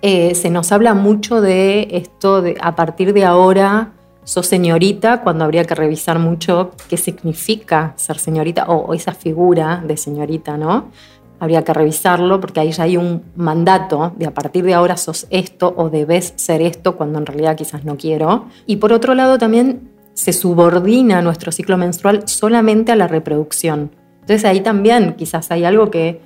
eh, 0.02 0.34
se 0.36 0.50
nos 0.50 0.72
habla 0.72 0.94
mucho 0.94 1.42
de 1.42 1.88
esto 1.92 2.42
de 2.42 2.58
a 2.62 2.76
partir 2.76 3.14
de 3.14 3.26
ahora 3.26 3.94
sos 4.24 4.46
señorita, 4.46 5.22
cuando 5.22 5.44
habría 5.44 5.66
que 5.66 5.74
revisar 5.74 6.20
mucho 6.20 6.72
qué 6.88 6.98
significa 6.98 7.94
ser 7.96 8.20
señorita 8.20 8.66
o, 8.68 8.94
esa 8.94 9.14
figura 9.14 9.84
de 9.86 9.98
señorita, 9.98 10.56
¿no? 10.56 10.92
Habría 11.40 11.64
que 11.64 11.74
revisarlo 11.74 12.40
porque 12.40 12.60
ahí 12.60 12.72
ya 12.72 12.84
hay 12.84 12.96
un 12.96 13.24
mandato 13.36 14.14
de 14.18 14.28
a 14.28 14.34
partir 14.34 14.64
de 14.66 14.76
ahora 14.76 14.98
sos 14.98 15.26
esto 15.32 15.74
o 15.76 15.90
debes 15.90 16.34
ser 16.36 16.62
esto 16.62 16.96
cuando 16.96 17.18
en 17.18 17.26
realidad 17.26 17.56
quizás 17.56 17.86
no 17.86 17.98
quiero. 17.98 18.46
Y 18.68 18.76
por 18.76 18.94
otro 18.94 19.16
lado 19.16 19.38
también 19.40 19.90
se 20.14 20.32
subordina 20.32 21.22
nuestro 21.22 21.52
ciclo 21.52 21.78
menstrual 21.78 22.28
solamente 22.28 22.92
a 22.92 22.96
la 22.96 23.08
reproducción. 23.08 23.92
Entonces 24.22 24.46
ahí 24.46 24.62
también 24.62 25.16
quizás 25.16 25.50
hay 25.50 25.64
algo 25.64 25.90
que 25.90 26.22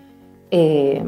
eh, 0.52 1.06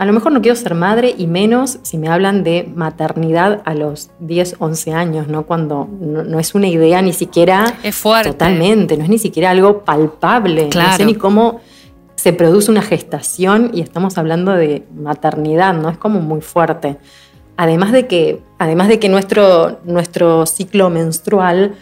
a 0.00 0.06
lo 0.06 0.14
mejor 0.14 0.32
no 0.32 0.40
quiero 0.40 0.56
ser 0.56 0.74
madre 0.74 1.14
y 1.14 1.26
menos 1.26 1.78
si 1.82 1.98
me 1.98 2.08
hablan 2.08 2.42
de 2.42 2.66
maternidad 2.74 3.60
a 3.66 3.74
los 3.74 4.08
10, 4.20 4.56
11 4.58 4.94
años, 4.94 5.28
¿no? 5.28 5.44
Cuando 5.44 5.90
no, 6.00 6.38
es 6.38 6.54
una 6.54 6.68
idea 6.68 7.02
ni 7.02 7.12
siquiera... 7.12 7.74
Es 7.82 7.96
fuerte. 7.96 8.30
Totalmente, 8.30 8.96
no 8.96 9.04
es 9.04 9.10
ni 9.10 9.18
siquiera 9.18 9.50
algo 9.50 9.84
palpable. 9.84 10.70
No 10.74 10.96
sé 10.96 11.04
ni 11.04 11.16
cómo 11.16 11.60
se 12.14 12.32
produce 12.32 12.70
una 12.70 12.80
gestación 12.80 13.72
y 13.74 13.82
estamos 13.82 14.16
hablando 14.16 14.52
de 14.52 14.86
maternidad, 14.96 15.74
¿no? 15.74 15.90
Es 15.90 15.98
como 15.98 16.22
muy 16.22 16.40
fuerte. 16.40 16.96
Además 17.58 17.92
de 17.92 18.06
que, 18.06 18.40
además 18.58 18.88
de 18.88 18.98
que 18.98 19.10
nuestro, 19.10 19.80
nuestro 19.84 20.46
ciclo 20.46 20.88
menstrual 20.88 21.74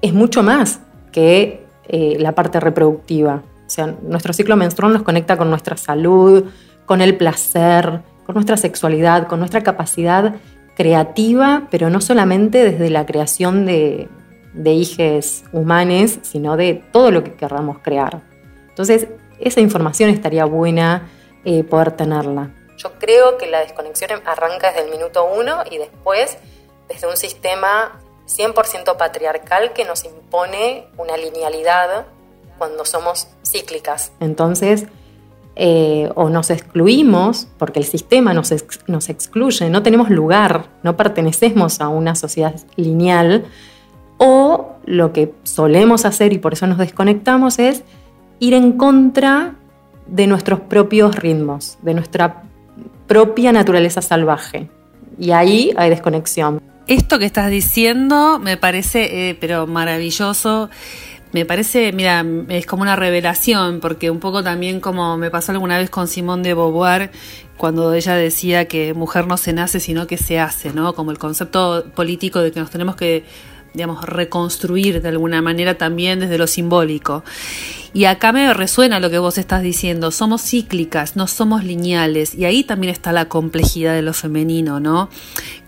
es 0.00 0.14
mucho 0.14 0.42
más 0.42 0.80
que 1.12 1.66
eh, 1.88 2.16
la 2.20 2.34
parte 2.34 2.58
reproductiva. 2.58 3.42
O 3.66 3.70
sea, 3.70 3.94
nuestro 4.02 4.32
ciclo 4.32 4.56
menstrual 4.56 4.94
nos 4.94 5.02
conecta 5.02 5.36
con 5.36 5.50
nuestra 5.50 5.76
salud, 5.76 6.46
con 6.90 7.02
el 7.02 7.16
placer, 7.16 8.00
con 8.26 8.34
nuestra 8.34 8.56
sexualidad, 8.56 9.28
con 9.28 9.38
nuestra 9.38 9.62
capacidad 9.62 10.34
creativa, 10.74 11.68
pero 11.70 11.88
no 11.88 12.00
solamente 12.00 12.64
desde 12.64 12.90
la 12.90 13.06
creación 13.06 13.64
de, 13.64 14.08
de 14.54 14.72
hijes 14.72 15.44
humanos, 15.52 16.18
sino 16.22 16.56
de 16.56 16.82
todo 16.90 17.12
lo 17.12 17.22
que 17.22 17.34
querramos 17.34 17.78
crear. 17.78 18.22
Entonces, 18.70 19.06
esa 19.38 19.60
información 19.60 20.10
estaría 20.10 20.44
buena 20.46 21.08
eh, 21.44 21.62
poder 21.62 21.92
tenerla. 21.92 22.50
Yo 22.76 22.90
creo 22.98 23.38
que 23.38 23.46
la 23.46 23.60
desconexión 23.60 24.10
arranca 24.26 24.72
desde 24.72 24.86
el 24.86 24.90
minuto 24.90 25.30
uno 25.32 25.62
y 25.70 25.78
después 25.78 26.38
desde 26.88 27.06
un 27.06 27.16
sistema 27.16 28.00
100% 28.26 28.96
patriarcal 28.96 29.74
que 29.74 29.84
nos 29.84 30.04
impone 30.04 30.88
una 30.98 31.16
linealidad 31.16 32.06
cuando 32.58 32.84
somos 32.84 33.28
cíclicas. 33.44 34.10
Entonces, 34.18 34.86
eh, 35.56 36.10
o 36.14 36.30
nos 36.30 36.50
excluimos 36.50 37.48
porque 37.58 37.80
el 37.80 37.84
sistema 37.84 38.32
nos, 38.32 38.54
nos 38.86 39.08
excluye, 39.08 39.68
no 39.68 39.82
tenemos 39.82 40.10
lugar, 40.10 40.66
no 40.82 40.96
pertenecemos 40.96 41.80
a 41.80 41.88
una 41.88 42.14
sociedad 42.14 42.54
lineal, 42.76 43.44
o 44.22 44.74
lo 44.84 45.12
que 45.12 45.32
solemos 45.44 46.04
hacer 46.04 46.32
y 46.32 46.38
por 46.38 46.52
eso 46.52 46.66
nos 46.66 46.78
desconectamos 46.78 47.58
es 47.58 47.84
ir 48.38 48.54
en 48.54 48.72
contra 48.72 49.54
de 50.06 50.26
nuestros 50.26 50.60
propios 50.60 51.16
ritmos, 51.16 51.78
de 51.82 51.94
nuestra 51.94 52.42
propia 53.06 53.52
naturaleza 53.52 54.02
salvaje. 54.02 54.68
Y 55.18 55.30
ahí 55.30 55.72
hay 55.76 55.90
desconexión. 55.90 56.60
Esto 56.86 57.18
que 57.18 57.24
estás 57.24 57.50
diciendo 57.50 58.38
me 58.38 58.56
parece, 58.56 59.30
eh, 59.30 59.38
pero 59.40 59.66
maravilloso 59.66 60.70
me 61.32 61.44
parece, 61.44 61.92
mira, 61.92 62.24
es 62.48 62.66
como 62.66 62.82
una 62.82 62.96
revelación, 62.96 63.80
porque 63.80 64.10
un 64.10 64.18
poco 64.18 64.42
también 64.42 64.80
como 64.80 65.16
me 65.16 65.30
pasó 65.30 65.52
alguna 65.52 65.78
vez 65.78 65.90
con 65.90 66.08
Simón 66.08 66.42
de 66.42 66.54
Beauvoir, 66.54 67.10
cuando 67.56 67.92
ella 67.92 68.14
decía 68.14 68.66
que 68.66 68.94
mujer 68.94 69.26
no 69.26 69.36
se 69.36 69.52
nace, 69.52 69.80
sino 69.80 70.06
que 70.06 70.16
se 70.16 70.40
hace, 70.40 70.72
¿no? 70.72 70.94
Como 70.94 71.10
el 71.10 71.18
concepto 71.18 71.84
político 71.94 72.40
de 72.40 72.52
que 72.52 72.60
nos 72.60 72.70
tenemos 72.70 72.96
que, 72.96 73.24
digamos, 73.74 74.04
reconstruir 74.04 75.02
de 75.02 75.08
alguna 75.08 75.40
manera 75.42 75.74
también 75.76 76.20
desde 76.20 76.38
lo 76.38 76.46
simbólico. 76.46 77.22
Y 77.92 78.04
acá 78.04 78.32
me 78.32 78.52
resuena 78.54 79.00
lo 79.00 79.10
que 79.10 79.18
vos 79.18 79.38
estás 79.38 79.62
diciendo, 79.62 80.10
somos 80.10 80.42
cíclicas, 80.42 81.16
no 81.16 81.26
somos 81.26 81.64
lineales, 81.64 82.34
y 82.34 82.44
ahí 82.44 82.62
también 82.62 82.92
está 82.92 83.12
la 83.12 83.26
complejidad 83.26 83.94
de 83.94 84.02
lo 84.02 84.12
femenino, 84.12 84.78
¿no? 84.78 85.08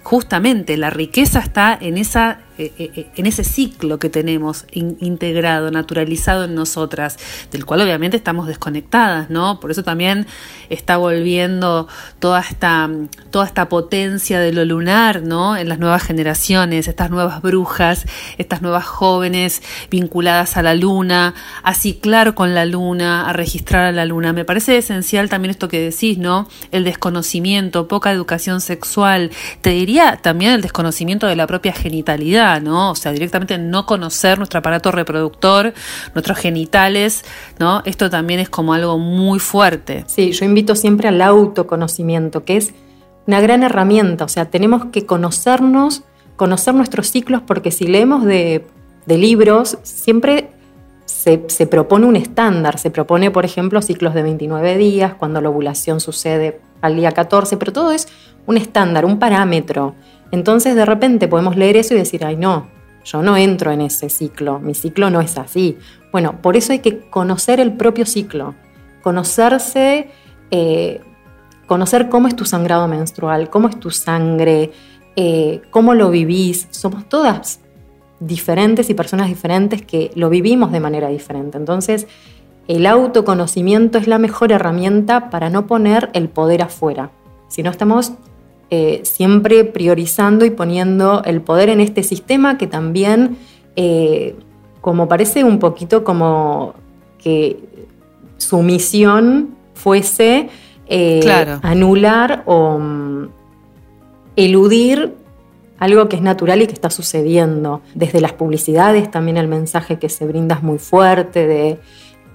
Justamente 0.03 0.77
la 0.77 0.91
riqueza 0.91 1.41
está 1.41 1.77
en 1.81 1.99
esa 1.99 2.41
eh, 2.59 2.71
eh, 2.79 2.91
eh, 2.97 3.07
en 3.17 3.25
ese 3.25 3.45
ciclo 3.45 3.99
que 3.99 4.11
tenemos 4.11 4.67
integrado, 4.73 5.71
naturalizado 5.71 6.45
en 6.45 6.55
nosotras, 6.55 7.19
del 7.51 7.65
cual 7.65 7.81
obviamente 7.81 8.19
estamos 8.19 8.47
desconectadas, 8.47 9.31
¿no? 9.31 9.59
Por 9.59 9.71
eso 9.71 9.83
también 9.83 10.27
está 10.69 10.99
volviendo 10.99 11.89
toda 12.19 12.41
esta, 12.41 12.91
toda 13.31 13.47
esta 13.47 13.71
potencia 13.71 14.39
de 14.39 14.53
lo 14.53 14.67
lunar, 14.67 15.23
¿no? 15.23 15.57
En 15.57 15.69
las 15.71 15.79
nuevas 15.79 16.03
generaciones, 16.03 16.89
estas 16.89 17.11
nuevas 17.11 17.41
brujas, 17.41 18.07
estas 18.37 18.61
nuevas 18.61 18.85
jóvenes 18.85 19.63
vinculadas 19.91 20.59
a 20.59 20.63
la 20.63 20.75
luna, 20.75 21.35
a 21.63 21.73
con 22.35 22.55
la 22.55 22.67
luna, 22.67 23.29
a 23.29 23.33
registrar 23.33 23.87
a 23.87 23.93
la 23.93 24.05
luna. 24.05 24.33
Me 24.33 24.45
parece 24.45 24.77
esencial 24.77 25.29
también 25.29 25.51
esto 25.51 25.69
que 25.69 25.81
decís, 25.81 26.19
¿no? 26.19 26.47
El 26.71 26.85
desconocimiento, 26.85 27.89
poca 27.89 28.13
educación 28.13 28.61
sexual, 28.61 29.31
te 29.63 29.71
diría 29.71 30.19
también 30.23 30.53
el 30.53 30.61
desconocimiento 30.61 31.27
de 31.27 31.37
la 31.37 31.47
propia 31.47 31.73
genitalidad 31.73 32.13
¿no? 32.61 32.91
O 32.91 32.95
sea, 32.95 33.13
directamente 33.13 33.59
no 33.59 33.87
conocer 33.87 34.39
nuestro 34.39 34.59
aparato 34.59 34.91
reproductor, 34.91 35.73
nuestros 36.15 36.39
genitales, 36.39 37.25
¿no? 37.59 37.83
Esto 37.85 38.11
también 38.11 38.41
es 38.41 38.49
como 38.49 38.75
algo 38.75 38.99
muy 38.99 39.39
fuerte. 39.39 40.05
Sí, 40.07 40.33
yo 40.33 40.45
invito 40.45 40.75
siempre 40.75 41.09
al 41.09 41.21
autoconocimiento, 41.23 42.45
que 42.45 42.57
es 42.57 42.75
una 43.27 43.41
gran 43.41 43.63
herramienta, 43.63 44.25
o 44.25 44.29
sea, 44.29 44.47
tenemos 44.47 44.87
que 44.87 45.07
conocernos, 45.07 46.03
conocer 46.37 46.75
nuestros 46.75 47.11
ciclos, 47.11 47.43
porque 47.47 47.71
si 47.71 47.87
leemos 47.87 48.25
de, 48.25 48.65
libros, 49.07 49.79
siempre 49.83 50.51
se, 51.23 51.67
propone 51.69 52.07
un 52.07 52.17
estándar, 52.17 52.81
se 52.81 52.91
propone, 52.91 53.31
por 53.31 53.45
ejemplo, 53.45 53.81
ciclos 53.81 54.13
de 54.13 54.23
29 54.23 54.77
días, 54.77 55.15
cuando 55.15 55.41
la 55.41 55.51
ovulación 55.51 56.01
sucede 56.01 56.61
al 56.81 56.97
día 56.97 57.13
14, 57.13 57.57
pero 57.59 57.73
todo 57.73 57.93
es 57.93 58.09
un 58.47 58.57
estándar, 58.57 59.05
un 59.05 59.21
parámetro. 59.21 59.95
Entonces 60.33 60.75
de 60.75 60.85
repente 60.85 61.29
podemos 61.29 61.57
leer 61.57 61.77
eso 61.77 61.95
y 61.95 61.99
decir, 61.99 62.25
ay 62.25 62.35
no, 62.35 62.67
yo 63.05 63.23
no 63.23 63.37
entro 63.37 63.71
en 63.71 63.83
ese 63.83 64.09
ciclo, 64.09 64.59
mi 64.59 64.75
ciclo 64.75 65.11
no 65.11 65.21
es 65.21 65.39
así. 65.39 65.79
Bueno, 66.11 66.43
por 66.43 66.57
eso 66.57 66.73
hay 66.73 66.81
que 66.81 66.99
conocer 66.99 67.61
el 67.61 67.75
propio 67.75 68.05
ciclo, 68.05 68.57
conocerse, 69.03 70.09
eh, 70.51 71.03
conocer 71.69 72.09
cómo 72.09 72.27
es 72.27 72.35
tu 72.35 72.45
sangrado 72.45 72.89
menstrual, 72.89 73.49
cómo 73.49 73.69
es 73.69 73.79
tu 73.79 73.91
sangre, 73.91 74.73
eh, 75.15 75.63
cómo 75.71 75.95
lo 75.95 76.11
vivís. 76.11 76.67
Somos 76.71 77.09
todas 77.09 77.61
diferentes 78.27 78.91
y 78.91 78.95
personas 78.95 79.29
diferentes 79.29 79.83
que 79.83 80.11
lo 80.15 80.31
vivimos 80.31 80.73
de 80.73 80.81
manera 80.81 81.09
diferente. 81.09 81.59
Entonces, 81.59 82.07
el 82.69 82.87
autoconocimiento 82.87 83.99
es 83.99 84.07
la 84.07 84.19
mejor 84.19 84.53
herramienta 84.53 85.31
para 85.31 85.51
no 85.51 85.67
poner 85.67 86.11
el 86.13 86.29
poder 86.29 86.63
afuera. 86.63 87.11
Si 87.49 87.63
no 87.63 87.71
estamos 87.71 88.13
eh, 88.71 89.01
siempre 89.05 89.65
priorizando 89.65 90.45
y 90.45 90.51
poniendo 90.51 91.23
el 91.25 91.43
poder 91.43 91.69
en 91.69 91.81
este 91.81 92.03
sistema 92.03 92.57
que 92.59 92.67
también, 92.67 93.37
eh, 93.77 94.37
como 94.81 95.09
parece 95.09 95.45
un 95.45 95.59
poquito 95.59 96.05
como 96.05 96.75
que 97.19 97.59
su 98.39 98.63
misión 98.63 99.55
fuese 99.75 100.49
eh, 100.87 101.21
anular 101.63 102.43
o 102.47 102.79
mm, 102.79 103.29
eludir 104.37 105.15
algo 105.83 106.09
que 106.09 106.15
es 106.15 106.23
natural 106.23 106.63
y 106.63 106.69
que 106.69 106.75
está 106.75 106.91
sucediendo. 106.91 107.83
Desde 107.95 108.21
las 108.21 108.33
publicidades 108.33 109.11
también 109.11 109.37
el 109.37 109.49
mensaje 109.49 109.99
que 109.99 110.09
se 110.09 110.25
brinda 110.25 110.55
es 110.55 110.63
muy 110.63 110.79
fuerte 110.79 111.45
de 111.49 111.81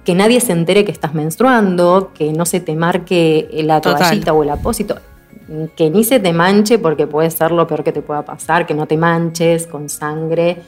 que 0.04 0.14
nadie 0.14 0.42
se 0.42 0.52
entere 0.52 0.84
que 0.84 0.92
estás 0.92 1.14
menstruando, 1.14 2.12
que 2.12 2.30
no 2.34 2.44
se 2.44 2.60
te 2.60 2.76
marque 2.76 3.48
la 3.64 3.80
toallita 3.80 4.34
o 4.34 4.42
el 4.42 4.50
apósito, 4.50 4.96
que 5.76 5.88
ni 5.88 6.04
se 6.04 6.20
te 6.20 6.34
manche 6.34 6.78
porque 6.78 7.06
puede 7.06 7.30
ser 7.30 7.52
lo 7.52 7.66
peor 7.66 7.84
que 7.84 7.92
te 7.92 8.02
pueda 8.02 8.22
pasar, 8.22 8.66
que 8.66 8.74
no 8.74 8.86
te 8.86 8.98
manches 8.98 9.66
con 9.66 9.88
sangre 9.88 10.58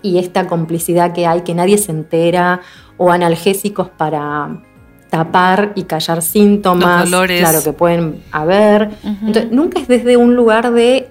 y 0.00 0.16
esta 0.16 0.46
complicidad 0.46 1.12
que 1.12 1.26
hay, 1.26 1.42
que 1.42 1.54
nadie 1.54 1.76
se 1.76 1.92
entera, 1.92 2.62
o 2.96 3.10
analgésicos 3.10 3.90
para 3.90 4.62
tapar 5.10 5.72
y 5.74 5.82
callar 5.82 6.22
síntomas, 6.22 7.10
claro, 7.10 7.62
que 7.62 7.74
pueden 7.74 8.22
haber. 8.32 8.88
Entonces, 9.04 9.52
nunca 9.52 9.80
es 9.80 9.86
desde 9.86 10.16
un 10.16 10.34
lugar 10.34 10.72
de 10.72 11.10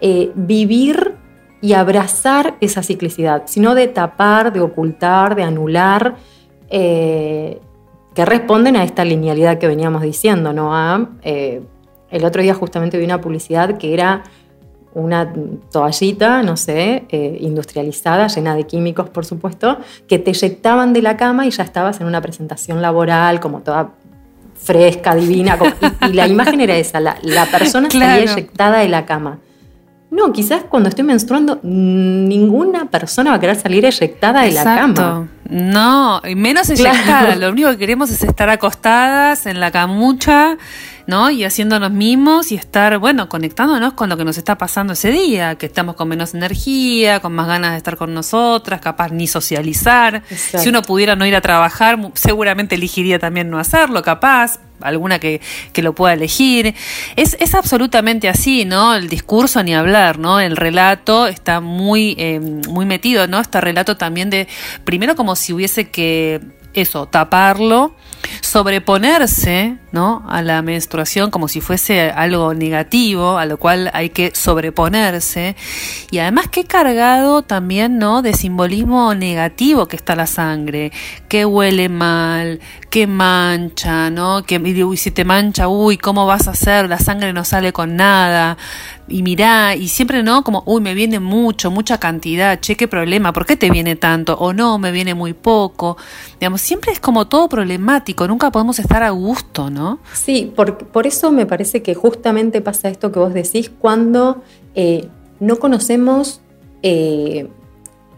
eh, 0.00 0.30
vivir 0.34 1.14
y 1.60 1.72
abrazar 1.72 2.56
esa 2.60 2.82
ciclicidad, 2.82 3.42
sino 3.46 3.74
de 3.74 3.88
tapar, 3.88 4.52
de 4.52 4.60
ocultar, 4.60 5.34
de 5.34 5.42
anular, 5.42 6.16
eh, 6.70 7.60
que 8.14 8.24
responden 8.24 8.76
a 8.76 8.84
esta 8.84 9.04
linealidad 9.04 9.58
que 9.58 9.66
veníamos 9.66 10.02
diciendo, 10.02 10.52
¿no? 10.52 10.74
A, 10.74 11.08
eh, 11.22 11.62
el 12.10 12.24
otro 12.24 12.42
día 12.42 12.54
justamente 12.54 12.98
vi 12.98 13.04
una 13.04 13.20
publicidad 13.20 13.78
que 13.78 13.92
era 13.94 14.24
una 14.94 15.32
toallita, 15.70 16.42
no 16.42 16.56
sé, 16.56 17.04
eh, 17.10 17.38
industrializada, 17.40 18.26
llena 18.28 18.56
de 18.56 18.66
químicos, 18.66 19.08
por 19.10 19.24
supuesto, 19.24 19.78
que 20.08 20.18
te 20.18 20.30
eyectaban 20.30 20.92
de 20.92 21.02
la 21.02 21.16
cama 21.16 21.46
y 21.46 21.50
ya 21.50 21.62
estabas 21.62 22.00
en 22.00 22.06
una 22.06 22.20
presentación 22.20 22.82
laboral 22.82 23.38
como 23.38 23.60
toda 23.60 23.90
fresca, 24.56 25.14
divina. 25.14 25.58
y, 26.08 26.14
la 26.14 26.26
imagen 26.26 26.60
era 26.60 26.76
esa, 26.76 27.00
la, 27.00 27.16
persona 27.52 27.90
salía 27.90 28.18
eyectada 28.24 28.78
de 28.78 28.88
la 28.88 29.06
cama. 29.06 29.38
No, 30.10 30.32
quizás 30.32 30.64
cuando 30.68 30.88
estoy 30.88 31.04
menstruando, 31.04 31.60
ninguna 31.62 32.86
persona 32.86 33.30
va 33.30 33.36
a 33.36 33.40
querer 33.40 33.56
salir 33.56 33.84
eyectada 33.84 34.42
de 34.42 34.52
la 34.52 34.64
cama. 34.64 35.28
No, 35.48 36.20
y 36.24 36.34
menos 36.34 36.68
eyectada. 36.68 37.34
Lo 37.36 37.50
único 37.50 37.70
que 37.70 37.78
queremos 37.78 38.10
es 38.10 38.22
estar 38.22 38.50
acostadas 38.50 39.46
en 39.46 39.60
la 39.60 39.70
camucha 39.70 40.58
¿no? 41.08 41.30
Y 41.30 41.42
haciéndonos 41.42 41.90
mismos 41.90 42.52
y 42.52 42.54
estar, 42.56 42.98
bueno, 42.98 43.30
conectándonos 43.30 43.94
con 43.94 44.10
lo 44.10 44.18
que 44.18 44.26
nos 44.26 44.36
está 44.36 44.58
pasando 44.58 44.92
ese 44.92 45.10
día, 45.10 45.54
que 45.54 45.64
estamos 45.64 45.96
con 45.96 46.06
menos 46.06 46.34
energía, 46.34 47.20
con 47.20 47.32
más 47.32 47.46
ganas 47.46 47.70
de 47.70 47.78
estar 47.78 47.96
con 47.96 48.12
nosotras, 48.12 48.82
capaz 48.82 49.08
ni 49.10 49.26
socializar. 49.26 50.22
Si 50.28 50.68
uno 50.68 50.82
pudiera 50.82 51.16
no 51.16 51.24
ir 51.24 51.34
a 51.34 51.40
trabajar, 51.40 51.98
seguramente 52.12 52.74
elegiría 52.74 53.18
también 53.18 53.48
no 53.48 53.58
hacerlo, 53.58 54.02
capaz, 54.02 54.60
alguna 54.82 55.18
que, 55.18 55.40
que, 55.72 55.82
lo 55.82 55.94
pueda 55.94 56.12
elegir. 56.12 56.74
Es, 57.16 57.36
es, 57.40 57.54
absolutamente 57.54 58.28
así, 58.28 58.64
¿no? 58.64 58.94
El 58.94 59.08
discurso 59.08 59.62
ni 59.62 59.74
hablar, 59.74 60.18
¿no? 60.18 60.40
El 60.40 60.56
relato 60.56 61.26
está 61.26 61.60
muy, 61.60 62.16
eh, 62.18 62.38
muy 62.68 62.86
metido, 62.86 63.26
¿no? 63.26 63.40
Este 63.40 63.60
relato 63.60 63.96
también 63.96 64.30
de, 64.30 64.46
primero 64.84 65.16
como 65.16 65.36
si 65.38 65.52
hubiese 65.52 65.90
que 65.90 66.40
eso, 66.74 67.06
taparlo, 67.06 67.94
sobreponerse 68.40 69.78
¿no? 69.92 70.24
a 70.28 70.42
la 70.42 70.62
menstruación 70.62 71.30
como 71.30 71.48
si 71.48 71.60
fuese 71.60 72.10
algo 72.10 72.54
negativo, 72.54 73.38
a 73.38 73.46
lo 73.46 73.58
cual 73.58 73.90
hay 73.94 74.10
que 74.10 74.32
sobreponerse. 74.34 75.56
Y 76.10 76.18
además 76.18 76.48
qué 76.48 76.64
cargado 76.64 77.42
también 77.42 77.98
¿no? 77.98 78.22
de 78.22 78.34
simbolismo 78.34 79.14
negativo 79.14 79.86
que 79.86 79.96
está 79.96 80.14
la 80.16 80.26
sangre, 80.26 80.92
que 81.28 81.44
huele 81.44 81.88
mal, 81.88 82.60
que 82.90 83.06
mancha, 83.06 84.10
¿no? 84.10 84.42
que 84.44 84.58
uy, 84.58 84.96
si 84.96 85.10
te 85.10 85.24
mancha, 85.24 85.68
uy, 85.68 85.98
¿cómo 85.98 86.26
vas 86.26 86.48
a 86.48 86.52
hacer? 86.52 86.88
La 86.88 86.98
sangre 86.98 87.32
no 87.32 87.44
sale 87.44 87.72
con 87.72 87.96
nada 87.96 88.56
y 89.08 89.22
mirá, 89.22 89.74
y 89.74 89.88
siempre 89.88 90.22
no, 90.22 90.44
como, 90.44 90.62
uy, 90.66 90.80
me 90.80 90.94
viene 90.94 91.18
mucho, 91.18 91.70
mucha 91.70 91.98
cantidad, 91.98 92.60
che, 92.60 92.76
qué 92.76 92.86
problema, 92.88 93.32
¿por 93.32 93.46
qué 93.46 93.56
te 93.56 93.70
viene 93.70 93.96
tanto? 93.96 94.36
O 94.38 94.52
no, 94.52 94.78
me 94.78 94.92
viene 94.92 95.14
muy 95.14 95.32
poco. 95.32 95.96
Digamos, 96.38 96.60
siempre 96.60 96.92
es 96.92 97.00
como 97.00 97.26
todo 97.26 97.48
problemático, 97.48 98.28
nunca 98.28 98.50
podemos 98.50 98.78
estar 98.78 99.02
a 99.02 99.10
gusto, 99.10 99.70
¿no? 99.70 99.77
Sí, 100.12 100.52
por, 100.54 100.76
por 100.76 101.06
eso 101.06 101.30
me 101.32 101.46
parece 101.46 101.82
que 101.82 101.94
justamente 101.94 102.60
pasa 102.60 102.88
esto 102.88 103.12
que 103.12 103.18
vos 103.18 103.34
decís 103.34 103.70
cuando 103.78 104.42
eh, 104.74 105.08
no 105.40 105.58
conocemos 105.58 106.40
eh, 106.82 107.48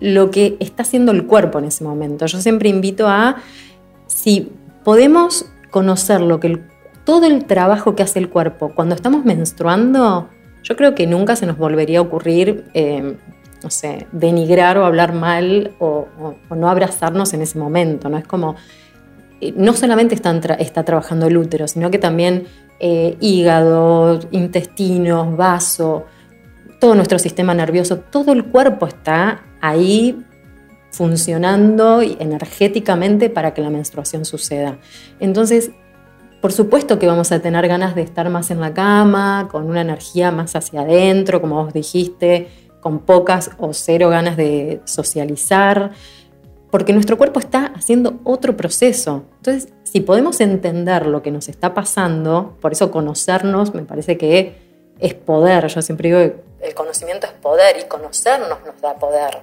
lo 0.00 0.30
que 0.30 0.56
está 0.60 0.82
haciendo 0.82 1.12
el 1.12 1.26
cuerpo 1.26 1.58
en 1.58 1.66
ese 1.66 1.84
momento. 1.84 2.26
Yo 2.26 2.40
siempre 2.40 2.68
invito 2.68 3.06
a, 3.08 3.36
si 4.06 4.50
podemos 4.84 5.46
conocer 5.70 6.20
lo 6.20 6.40
que 6.40 6.60
todo 7.04 7.26
el 7.26 7.44
trabajo 7.44 7.94
que 7.94 8.02
hace 8.02 8.18
el 8.18 8.28
cuerpo 8.28 8.72
cuando 8.74 8.94
estamos 8.94 9.24
menstruando, 9.24 10.28
yo 10.62 10.76
creo 10.76 10.94
que 10.94 11.06
nunca 11.06 11.36
se 11.36 11.46
nos 11.46 11.58
volvería 11.58 11.98
a 11.98 12.02
ocurrir, 12.02 12.64
eh, 12.74 13.16
no 13.62 13.70
sé, 13.70 14.06
denigrar 14.12 14.78
o 14.78 14.84
hablar 14.84 15.12
mal 15.12 15.72
o, 15.78 16.06
no 16.54 16.68
abrazarnos 16.68 17.32
en 17.34 17.42
ese 17.42 17.58
momento, 17.58 18.08
¿no? 18.08 18.18
Es 18.18 18.26
como, 18.26 18.56
no 19.56 19.74
solamente 19.74 20.14
está, 20.14 20.84
trabajando 20.84 21.26
el 21.26 21.36
útero, 21.36 21.66
sino 21.66 21.90
que 21.90 21.98
también 21.98 22.46
eh, 22.78 23.16
hígado, 23.20 24.20
intestinos, 24.30 25.36
vaso, 25.36 26.06
todo 26.78 26.94
nuestro 26.94 27.18
sistema 27.18 27.54
nervioso, 27.54 27.98
todo 27.98 28.32
el 28.32 28.44
cuerpo 28.44 28.86
está 28.86 29.42
ahí 29.60 30.24
funcionando 30.90 32.02
energéticamente 32.02 33.30
para 33.30 33.54
que 33.54 33.62
la 33.62 33.70
menstruación 33.70 34.24
suceda. 34.24 34.78
Entonces, 35.20 35.70
por 36.40 36.52
supuesto 36.52 36.98
que 36.98 37.06
vamos 37.06 37.32
a 37.32 37.40
tener 37.40 37.68
ganas 37.68 37.94
de 37.94 38.02
estar 38.02 38.28
más 38.30 38.50
en 38.50 38.60
la 38.60 38.72
cama, 38.72 39.48
con 39.50 39.68
una 39.68 39.82
energía 39.82 40.30
más 40.30 40.56
hacia 40.56 40.80
adentro, 40.80 41.40
como 41.40 41.62
vos 41.62 41.72
dijiste, 41.72 42.48
con 42.80 43.00
pocas 43.00 43.50
o 43.58 43.74
cero 43.74 44.08
ganas 44.08 44.36
de 44.36 44.80
socializar, 44.84 45.92
porque 46.70 46.92
nuestro 46.92 47.18
cuerpo 47.18 47.40
está 47.40 47.66
haciendo 47.76 48.20
otro 48.24 48.56
proceso. 48.56 49.24
Entonces, 49.38 49.72
si 49.82 50.00
podemos 50.00 50.40
entender 50.40 51.06
lo 51.06 51.22
que 51.22 51.30
nos 51.30 51.48
está 51.48 51.74
pasando, 51.74 52.56
por 52.60 52.72
eso 52.72 52.90
conocernos 52.90 53.74
me 53.74 53.82
parece 53.82 54.16
que 54.16 54.54
es 54.98 55.14
poder. 55.14 55.66
Yo 55.66 55.82
siempre 55.82 56.08
digo 56.08 56.20
que 56.20 56.66
el 56.68 56.74
conocimiento 56.74 57.26
es 57.26 57.32
poder 57.32 57.76
y 57.80 57.88
conocernos 57.88 58.58
nos 58.64 58.80
da 58.80 58.94
poder. 58.94 59.38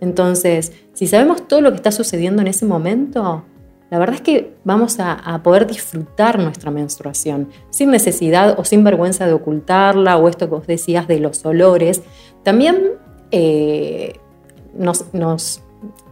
Entonces, 0.00 0.72
si 0.94 1.06
sabemos 1.06 1.46
todo 1.46 1.60
lo 1.60 1.70
que 1.70 1.76
está 1.76 1.92
sucediendo 1.92 2.40
en 2.40 2.48
ese 2.48 2.64
momento, 2.64 3.44
la 3.90 3.98
verdad 3.98 4.14
es 4.14 4.20
que 4.22 4.54
vamos 4.62 4.98
a, 5.00 5.40
poder 5.42 5.66
disfrutar 5.66 6.38
nuestra 6.38 6.70
menstruación 6.70 7.50
sin 7.70 7.90
necesidad 7.90 8.58
o 8.58 8.64
sin 8.64 8.84
vergüenza 8.84 9.26
de 9.26 9.32
ocultarla 9.32 10.16
o 10.16 10.28
esto 10.28 10.48
que 10.48 10.54
vos 10.54 10.66
decías 10.66 11.08
de 11.08 11.18
los 11.18 11.44
olores. 11.44 12.02
También 12.44 12.92
eh, 13.32 14.20
nos, 14.72 15.62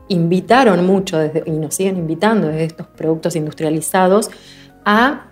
invitaron 0.09 0.87
mucho 0.87 1.19
y 1.45 1.51
nos 1.51 1.75
siguen 1.75 1.97
invitando 1.97 2.49
desde 2.49 2.65
estos 2.65 2.87
productos 2.87 3.37
industrializados 3.37 4.31
a 4.85 5.27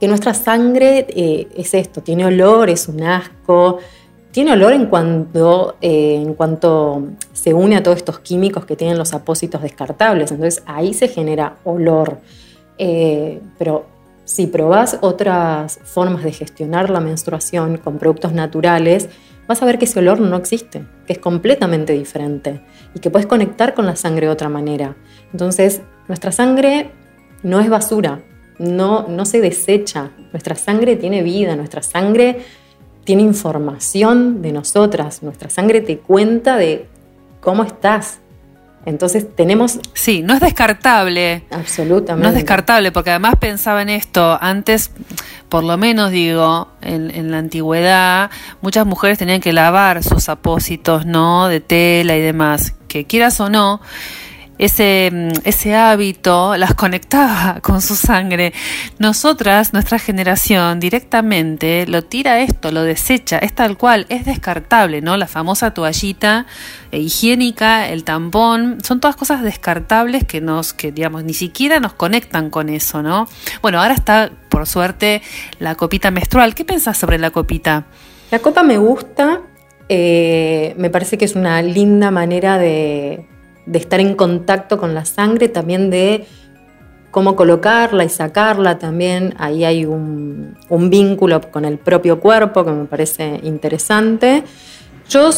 que 0.00 0.08
nuestra 0.08 0.34
sangre 0.34 1.06
eh, 1.08 1.48
es 1.56 1.74
esto, 1.74 2.02
tiene 2.02 2.26
olor, 2.26 2.68
es 2.68 2.88
un 2.88 3.02
asco, 3.02 3.78
tiene 4.34 4.52
olor 4.52 4.72
en 4.72 4.86
cuanto, 4.86 5.76
eh, 5.80 6.16
en 6.16 6.34
cuanto 6.34 7.04
se 7.32 7.54
une 7.54 7.76
a 7.76 7.82
todos 7.82 7.98
estos 7.98 8.18
químicos 8.18 8.64
que 8.64 8.74
tienen 8.74 8.98
los 8.98 9.14
apósitos 9.14 9.62
descartables. 9.62 10.32
Entonces 10.32 10.62
ahí 10.66 10.92
se 10.92 11.06
genera 11.06 11.58
olor. 11.62 12.18
Eh, 12.76 13.40
pero 13.58 13.86
si 14.24 14.48
probás 14.48 14.98
otras 15.02 15.78
formas 15.84 16.24
de 16.24 16.32
gestionar 16.32 16.90
la 16.90 16.98
menstruación 16.98 17.76
con 17.76 17.98
productos 17.98 18.32
naturales, 18.32 19.08
vas 19.46 19.62
a 19.62 19.66
ver 19.66 19.78
que 19.78 19.84
ese 19.84 19.98
olor 19.98 20.20
no 20.20 20.36
existe, 20.36 20.84
que 21.06 21.12
es 21.14 21.18
completamente 21.18 21.92
diferente 21.92 22.60
y 22.94 23.00
que 23.00 23.10
puedes 23.10 23.26
conectar 23.26 23.74
con 23.74 23.86
la 23.86 23.96
sangre 23.96 24.26
de 24.26 24.32
otra 24.32 24.48
manera. 24.48 24.96
Entonces, 25.32 25.82
nuestra 26.08 26.32
sangre 26.32 26.90
no 27.42 27.60
es 27.60 27.68
basura, 27.68 28.22
no, 28.58 29.06
no 29.08 29.24
se 29.24 29.40
desecha. 29.40 30.10
Nuestra 30.32 30.54
sangre 30.54 30.96
tiene 30.96 31.22
vida, 31.22 31.56
nuestra 31.56 31.82
sangre 31.82 32.40
tiene 33.04 33.22
información 33.22 34.42
de 34.42 34.52
nosotras, 34.52 35.22
nuestra 35.22 35.50
sangre 35.50 35.80
te 35.80 35.98
cuenta 35.98 36.56
de 36.56 36.86
cómo 37.40 37.62
estás. 37.62 38.20
Entonces 38.86 39.26
tenemos... 39.34 39.80
Sí, 39.94 40.22
no 40.22 40.34
es 40.34 40.40
descartable. 40.40 41.44
Absolutamente. 41.50 42.22
No 42.22 42.28
es 42.28 42.34
descartable, 42.34 42.92
porque 42.92 43.10
además 43.10 43.34
pensaba 43.40 43.82
en 43.82 43.88
esto, 43.88 44.38
antes, 44.40 44.90
por 45.48 45.64
lo 45.64 45.76
menos 45.76 46.10
digo, 46.10 46.68
en, 46.82 47.10
en 47.10 47.30
la 47.30 47.38
antigüedad, 47.38 48.30
muchas 48.60 48.86
mujeres 48.86 49.18
tenían 49.18 49.40
que 49.40 49.52
lavar 49.52 50.02
sus 50.02 50.28
apósitos, 50.28 51.06
¿no? 51.06 51.48
De 51.48 51.60
tela 51.60 52.16
y 52.16 52.20
demás, 52.20 52.74
que 52.88 53.06
quieras 53.06 53.40
o 53.40 53.48
no, 53.48 53.80
ese, 54.58 55.10
mm, 55.12 55.28
ese 55.44 55.74
hábito 55.74 56.56
las 56.56 56.74
conectaba 56.74 57.60
con 57.62 57.80
su 57.80 57.96
sangre. 57.96 58.52
Nosotras, 58.98 59.72
nuestra 59.72 59.98
generación, 59.98 60.80
directamente 60.80 61.86
lo 61.86 62.02
tira 62.02 62.40
esto, 62.40 62.70
lo 62.70 62.82
desecha, 62.82 63.38
es 63.38 63.54
tal 63.54 63.76
cual, 63.76 64.06
es 64.08 64.24
descartable, 64.24 65.00
¿no? 65.00 65.16
La 65.16 65.26
famosa 65.26 65.72
toallita 65.72 66.46
eh, 66.92 66.98
higiénica, 66.98 67.88
el 67.88 68.04
tampón, 68.04 68.78
son 68.82 69.00
todas 69.00 69.16
cosas 69.16 69.42
descartables 69.42 70.24
que 70.24 70.40
nos, 70.40 70.72
que 70.72 70.92
digamos, 70.92 71.24
ni 71.24 71.34
siquiera 71.34 71.80
nos 71.80 71.94
conectan 71.94 72.50
con 72.50 72.68
eso, 72.68 73.02
¿no? 73.02 73.28
Bueno, 73.62 73.80
ahora 73.80 73.94
está, 73.94 74.30
por 74.48 74.66
suerte, 74.66 75.22
la 75.58 75.74
copita 75.74 76.10
menstrual. 76.10 76.54
¿Qué 76.54 76.64
pensás 76.64 76.96
sobre 76.96 77.18
la 77.18 77.30
copita? 77.30 77.86
La 78.30 78.38
copa 78.38 78.62
me 78.62 78.78
gusta, 78.78 79.40
eh, 79.88 80.74
me 80.78 80.90
parece 80.90 81.18
que 81.18 81.24
es 81.24 81.34
una 81.34 81.60
linda 81.62 82.10
manera 82.10 82.58
de 82.58 83.26
de 83.66 83.78
estar 83.78 84.00
en 84.00 84.14
contacto 84.14 84.78
con 84.78 84.94
la 84.94 85.04
sangre, 85.04 85.48
también 85.48 85.90
de 85.90 86.26
cómo 87.10 87.36
colocarla 87.36 88.04
y 88.04 88.08
sacarla 88.08 88.78
también. 88.78 89.34
Ahí 89.38 89.64
hay 89.64 89.84
un, 89.84 90.56
vínculo 90.68 91.40
con 91.50 91.64
el 91.64 91.78
propio 91.78 92.18
cuerpo 92.18 92.64
que 92.64 92.72
me 92.72 92.86
parece 92.86 93.40
interesante. 93.44 94.42
Yo 95.08 95.30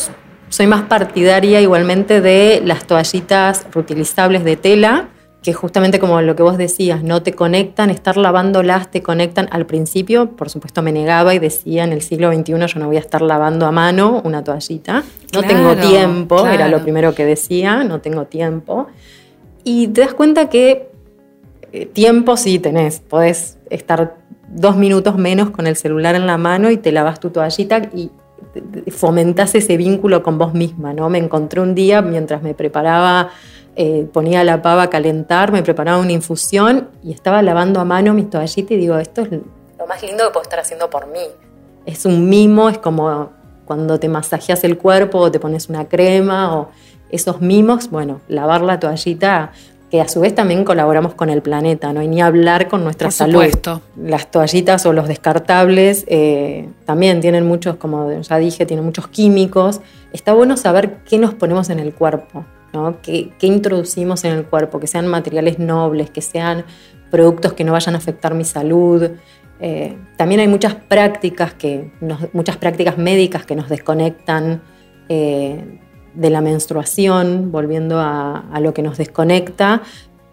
soy 0.49 0.67
más 0.67 0.85
partidaria 0.85 1.61
igualmente 1.61 2.21
de 2.21 2.63
las 2.65 2.87
toallitas 2.87 3.67
reutilizables 3.73 4.45
de 4.45 4.57
tela, 4.57 5.09
que 5.47 5.53
justamente 5.53 6.01
como 6.01 6.21
lo 6.23 6.35
que 6.35 6.43
vos 6.43 6.59
decías, 6.59 7.05
no 7.05 7.23
te 7.23 7.33
conectan, 7.33 7.89
estar 7.89 8.17
lavándolas 8.17 8.91
te 8.91 9.01
conectan. 9.01 9.47
Al 9.53 9.65
principio, 9.65 10.33
por 10.33 10.51
supuesto, 10.51 10.83
me 10.83 10.91
negaba 10.91 11.37
y 11.37 11.39
decía 11.39 11.85
en 11.85 11.93
el 11.93 12.03
siglo 12.03 12.33
XXI 12.33 12.67
yo 12.67 12.81
no 12.81 12.87
voy 12.89 12.97
a 12.97 12.99
estar 12.99 13.23
lavando 13.23 13.65
a 13.65 13.71
mano 13.71 14.21
una 14.25 14.43
toallita. 14.43 15.05
No 15.33 15.45
tengo 15.45 15.77
tiempo, 15.77 16.45
era 16.49 16.67
lo 16.67 16.83
primero 16.83 17.15
que 17.15 17.25
decía, 17.25 17.85
no 17.85 18.01
tengo 18.01 18.25
tiempo. 18.25 18.89
Y 19.63 19.87
te 19.87 20.01
das 20.01 20.15
cuenta 20.15 20.49
que 20.49 20.91
eh, 21.71 21.87
tiempo 21.87 22.37
sí 22.37 22.59
tenés, 22.59 22.99
podés 22.99 23.57
estar 23.71 24.17
dos 24.49 24.77
minutos 24.77 25.17
menos 25.17 25.51
con 25.51 25.69
el 25.69 25.77
celular 25.77 26.17
en 26.17 26.27
la 26.27 26.39
mano 26.39 26.73
y 26.73 26.77
te 26.77 26.91
lavas 26.91 27.21
tu 27.21 27.31
toallita 27.31 27.89
y 27.95 28.11
fomentás 28.91 29.55
ese 29.55 29.77
vínculo 29.77 30.25
con 30.25 30.39
vos 30.39 30.55
misma, 30.55 30.93
¿no? 30.93 31.09
Me 31.09 31.19
encontré 31.19 31.61
un 31.61 31.77
día 31.77 32.03
mientras 32.03 32.43
me 32.43 32.53
preparaba 32.53 33.31
eh, 33.77 34.09
ponía 34.11 34.43
la 34.43 34.63
pava 34.63 34.85
a 34.85 34.91
calentar, 34.91 35.53
me 35.53 35.63
preparaba 35.63 35.99
una 35.99 36.13
infusión 36.13 36.89
y 37.05 37.13
estaba 37.13 37.43
lavando 37.43 37.79
a 37.79 37.85
mano 37.85 38.15
mis 38.15 38.31
toallitas 38.31 38.71
y 38.71 38.77
digo, 38.77 38.97
esto 38.99 39.23
es 39.23 39.31
lo 39.31 39.87
más 39.87 40.03
lindo 40.03 40.25
que 40.25 40.31
puedo 40.31 40.43
estar 40.43 40.59
haciendo 40.59 40.89
por 40.89 41.07
mí. 41.07 41.21
Es 41.85 42.07
un 42.07 42.29
mimo, 42.29 42.69
es 42.71 42.79
como 42.79 43.31
cuando 43.67 44.01
te 44.01 44.09
masajeas 44.09 44.65
el 44.65 44.79
cuerpo 44.79 45.19
o 45.19 45.31
te 45.31 45.39
pones 45.39 45.69
una 45.69 45.87
crema 45.87 46.57
o 46.57 46.71
esos 47.11 47.41
mimos, 47.41 47.91
bueno, 47.91 48.21
lavar 48.29 48.63
la 48.63 48.81
toallita, 48.81 49.53
que 49.91 50.01
a 50.01 50.09
su 50.09 50.21
vez 50.21 50.35
también 50.35 50.65
colaboramos 50.65 51.15
con 51.15 51.31
el 51.31 51.43
planeta, 51.43 51.93
no 51.93 52.01
hay 52.01 52.09
ni 52.09 52.21
hablar 52.21 52.69
con 52.69 52.83
nuestra 52.83 53.11
salud. 53.11 53.45
Las 53.97 54.31
toallitas 54.31 54.87
o 54.87 54.93
los 54.93 55.07
descartables 55.07 56.05
eh, 56.09 56.69
también 56.85 57.21
tienen 57.21 57.47
muchos, 57.47 57.77
como 57.77 58.11
ya 58.21 58.37
dije, 58.39 58.67
tienen 58.67 58.85
muchos 58.85 59.07
químicos. 59.07 59.81
Está 60.13 60.33
bueno 60.33 60.57
saber 60.57 60.99
qué 61.09 61.19
nos 61.19 61.35
ponemos 61.35 61.71
en 61.71 61.79
el 61.79 61.95
cuerpo. 61.95 62.45
¿Qué, 63.03 63.33
introducimos 63.41 64.25
en 64.25 64.33
el 64.33 64.45
cuerpo? 64.45 64.81
Que 64.81 64.87
sean 64.87 65.07
materiales 65.07 65.59
nobles, 65.59 66.11
que 66.11 66.21
sean 66.21 66.65
productos 67.11 67.53
que 67.55 67.65
no 67.65 67.73
vayan 67.73 67.95
a 67.95 67.99
afectar 67.99 68.35
mi 68.35 68.45
salud. 68.45 69.11
Eh, 69.61 69.97
también 70.17 70.41
hay 70.41 70.49
muchas 70.49 70.75
prácticas, 70.75 71.55
que 71.55 71.91
muchas 72.33 72.57
prácticas 72.57 72.99
médicas 72.99 73.47
que 73.47 73.57
nos 73.57 73.69
desconectan 73.69 74.63
eh, 75.09 75.79
de 76.15 76.31
la 76.31 76.41
menstruación, 76.41 77.51
volviendo 77.51 77.99
a, 78.01 78.45
lo 78.61 78.75
que 78.75 78.83
nos 78.83 78.99
desconecta. 78.99 79.83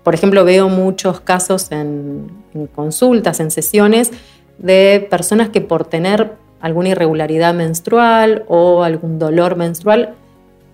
Por 0.03 0.13
ejemplo, 0.13 0.43
veo 0.43 0.67
muchos 0.67 1.21
casos 1.21 1.71
en 1.71 2.29
consultas, 2.75 3.39
en 3.39 3.51
sesiones, 3.51 4.11
de 4.57 5.07
personas 5.09 5.49
que 5.49 5.61
por 5.61 5.85
tener 5.85 6.33
alguna 6.59 6.89
irregularidad 6.89 7.53
menstrual 7.53 8.45
o 8.47 8.83
algún 8.83 9.19
dolor 9.19 9.55
menstrual 9.55 10.15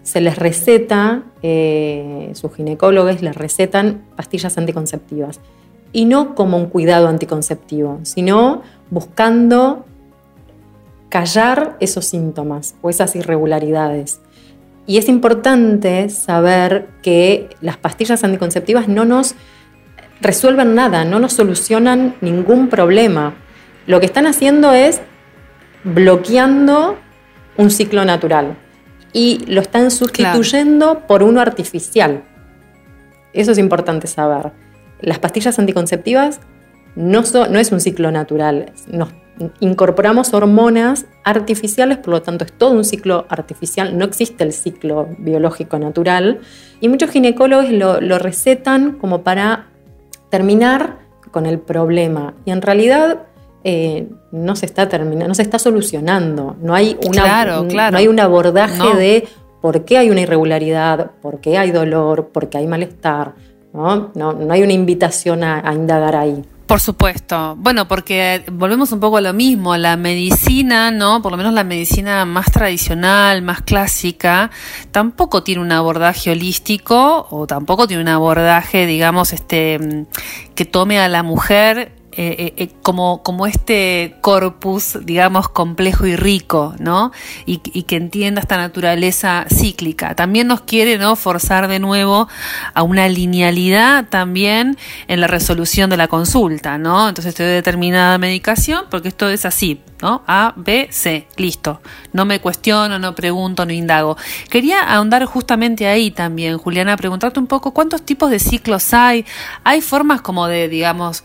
se 0.09 0.21
les 0.21 0.39
receta, 0.39 1.21
eh, 1.43 2.31
sus 2.33 2.55
ginecólogos 2.55 3.21
les 3.21 3.35
recetan 3.35 4.01
pastillas 4.15 4.57
anticonceptivas. 4.57 5.39
Y 5.93 6.05
no 6.05 6.33
como 6.33 6.57
un 6.57 6.65
cuidado 6.65 7.07
anticonceptivo, 7.07 7.99
sino 8.01 8.63
buscando 8.89 9.85
callar 11.09 11.77
esos 11.79 12.05
síntomas 12.05 12.73
o 12.81 12.89
esas 12.89 13.15
irregularidades. 13.15 14.19
Y 14.87 14.97
es 14.97 15.09
importante 15.09 16.09
saber 16.09 16.87
que 17.03 17.47
las 17.61 17.77
pastillas 17.77 18.23
anticonceptivas 18.23 18.87
no 18.87 19.05
nos 19.05 19.35
resuelven 20.21 20.73
nada, 20.73 21.05
no 21.05 21.19
nos 21.19 21.33
solucionan 21.33 22.15
ningún 22.21 22.69
problema. 22.69 23.35
Lo 23.85 23.99
que 23.99 24.07
están 24.07 24.25
haciendo 24.25 24.73
es 24.73 25.01
bloqueando 25.83 26.97
un 27.57 27.69
ciclo 27.69 28.05
natural 28.05 28.57
y 29.13 29.45
lo 29.47 29.61
están 29.61 29.91
sustituyendo 29.91 31.07
por 31.07 31.23
uno 31.23 31.41
artificial. 31.41 32.23
Eso 33.33 33.51
es 33.51 33.57
importante 33.57 34.07
saber. 34.07 34.51
Las 35.01 35.19
pastillas 35.19 35.59
anticonceptivas 35.59 36.39
no, 36.95 37.23
no 37.49 37.59
es 37.59 37.71
un 37.71 37.79
ciclo 37.79 38.11
natural. 38.11 38.73
Nos 38.91 39.09
incorporamos 39.59 40.33
hormonas 40.33 41.05
artificiales, 41.23 41.97
por 41.97 42.09
lo 42.09 42.21
tanto 42.21 42.45
es 42.45 42.51
todo 42.51 42.71
un 42.71 42.83
ciclo 42.83 43.25
artificial, 43.29 43.97
no 43.97 44.03
existe 44.03 44.43
el 44.43 44.51
ciclo 44.51 45.07
biológico 45.17 45.79
natural. 45.79 46.39
Y 46.81 46.89
muchos 46.89 47.11
ginecólogos 47.11 47.69
lo, 47.69 48.01
lo 48.01 48.19
recetan 48.19 48.93
como 48.93 49.23
para 49.23 49.67
terminar 50.29 50.97
con 51.31 51.45
el 51.45 51.59
problema. 51.59 52.33
Y 52.45 52.51
en 52.51 52.61
realidad 52.61 53.23
eh, 53.63 54.07
no 54.31 54.55
se 54.55 54.65
está 54.65 54.87
terminando, 54.87 55.27
no 55.27 55.35
se 55.35 55.41
está 55.41 55.59
solucionando. 55.59 56.55
No 56.61 56.73
hay, 56.73 56.97
una, 57.05 57.45
No 57.91 57.97
hay 57.97 58.07
un 58.07 58.19
abordaje 58.19 58.95
de 58.95 59.27
por 59.61 59.83
qué 59.85 59.97
hay 59.97 60.09
una 60.09 60.21
irregularidad, 60.21 61.11
por 61.21 61.41
qué 61.41 61.57
hay 61.57 61.71
dolor, 61.71 62.29
por 62.29 62.49
qué 62.49 62.59
hay 62.59 62.67
malestar. 62.67 63.33
No, 63.73 64.11
no, 64.15 64.35
hay 64.51 64.63
una 64.63 64.73
invitación 64.73 65.43
a, 65.43 65.71
indagar 65.73 66.15
ahí. 66.15 66.43
Por 66.65 66.79
supuesto. 66.79 67.55
Bueno, 67.57 67.87
porque 67.87 68.43
volvemos 68.51 68.91
un 68.91 68.99
poco 68.99 69.17
a 69.17 69.21
lo 69.21 69.33
mismo. 69.33 69.75
La 69.75 69.97
medicina, 69.97 70.91
¿no? 70.91 71.21
Por 71.21 71.31
lo 71.31 71.37
menos 71.37 71.53
la 71.53 71.63
medicina 71.63 72.25
más 72.25 72.51
tradicional, 72.51 73.41
más 73.41 73.61
clásica, 73.61 74.51
tampoco 74.91 75.43
tiene 75.43 75.61
un 75.61 75.71
abordaje 75.71 76.31
holístico 76.31 77.27
o 77.29 77.47
tampoco 77.47 77.87
tiene 77.87 78.03
un 78.03 78.09
abordaje, 78.09 78.85
digamos, 78.85 79.33
este, 79.33 80.05
que 80.53 80.65
tome 80.65 80.99
a 80.99 81.07
la 81.07 81.23
mujer 81.23 81.98
eh, 82.21 82.35
eh, 82.37 82.53
eh, 82.57 82.69
como, 82.81 83.23
como 83.23 83.47
este 83.47 84.17
corpus, 84.19 84.97
digamos, 85.03 85.47
complejo 85.47 86.05
y 86.05 86.17
rico, 86.17 86.75
¿no? 86.77 87.13
Y, 87.45 87.59
que 87.59 87.95
entienda 87.95 88.41
esta 88.41 88.57
naturaleza 88.57 89.45
cíclica. 89.49 90.15
También 90.15 90.45
nos 90.47 90.59
quiere, 90.59 90.97
¿no? 90.97 91.15
Forzar 91.15 91.69
de 91.69 91.79
nuevo 91.79 92.27
a 92.73 92.83
una 92.83 93.07
linealidad 93.07 94.09
también 94.09 94.77
en 95.07 95.21
la 95.21 95.27
resolución 95.27 95.89
de 95.89 95.95
la 95.95 96.09
consulta, 96.09 96.77
¿no? 96.77 97.07
Entonces 97.07 97.33
te 97.35 97.43
doy 97.43 97.53
determinada 97.53 98.17
medicación 98.17 98.83
porque 98.91 99.07
esto 99.07 99.29
es 99.29 99.45
así, 99.45 99.79
¿no? 100.01 100.21
A, 100.27 100.51
B, 100.57 100.89
C, 100.91 101.25
listo. 101.37 101.79
No 102.11 102.25
me 102.25 102.41
cuestiono, 102.41 102.99
no 102.99 103.15
pregunto, 103.15 103.65
no 103.65 103.71
indago. 103.71 104.17
Quería 104.49 104.81
ahondar 104.81 105.23
justamente 105.23 105.87
ahí 105.87 106.11
también, 106.11 106.57
Juliana, 106.57 106.97
preguntarte 106.97 107.39
un 107.39 107.47
poco 107.47 107.73
cuántos 107.73 108.01
tipos 108.01 108.29
de 108.29 108.39
ciclos 108.39 108.93
hay. 108.93 109.25
Hay 109.63 109.79
formas 109.79 110.19
como 110.19 110.47
de, 110.47 110.67
digamos, 110.67 111.23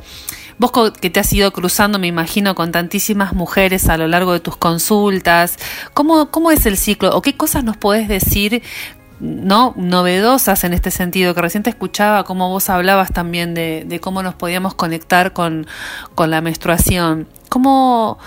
Vos 0.59 0.73
que 1.01 1.11
te 1.11 1.21
has 1.21 1.33
ido 1.33 1.53
cruzando, 1.53 1.99
me 1.99 2.07
imagino, 2.07 2.55
con 2.55 2.73
tantísimas 2.73 3.33
mujeres 3.33 3.88
a 3.88 3.97
lo 3.97 4.07
largo 4.07 4.33
de 4.33 4.40
tus 4.40 4.57
consultas, 4.57 5.59
¿cómo, 5.95 6.31
cómo 6.31 6.51
es 6.51 6.67
el 6.67 6.77
ciclo 6.77 7.17
o 7.17 7.23
qué 7.23 7.37
cosas 7.37 7.64
nos 7.64 7.77
podés 7.77 8.09
decir 8.09 8.62
¿no? 9.21 9.75
novedosas 9.77 10.64
en 10.64 10.73
este 10.75 10.90
sentido, 10.90 11.35
que 11.35 11.40
recién 11.40 11.62
te 11.62 11.71
escuchaba 11.71 12.25
cómo 12.25 12.49
vos 12.49 12.69
hablabas 12.71 13.12
también 13.12 13.55
de, 13.55 13.99
cómo 14.03 14.23
nos 14.23 14.35
podíamos 14.35 14.75
conectar 14.75 15.33
con, 15.33 15.67
la 16.17 16.40
menstruación. 16.40 17.27
¿Cómo, 17.49 18.19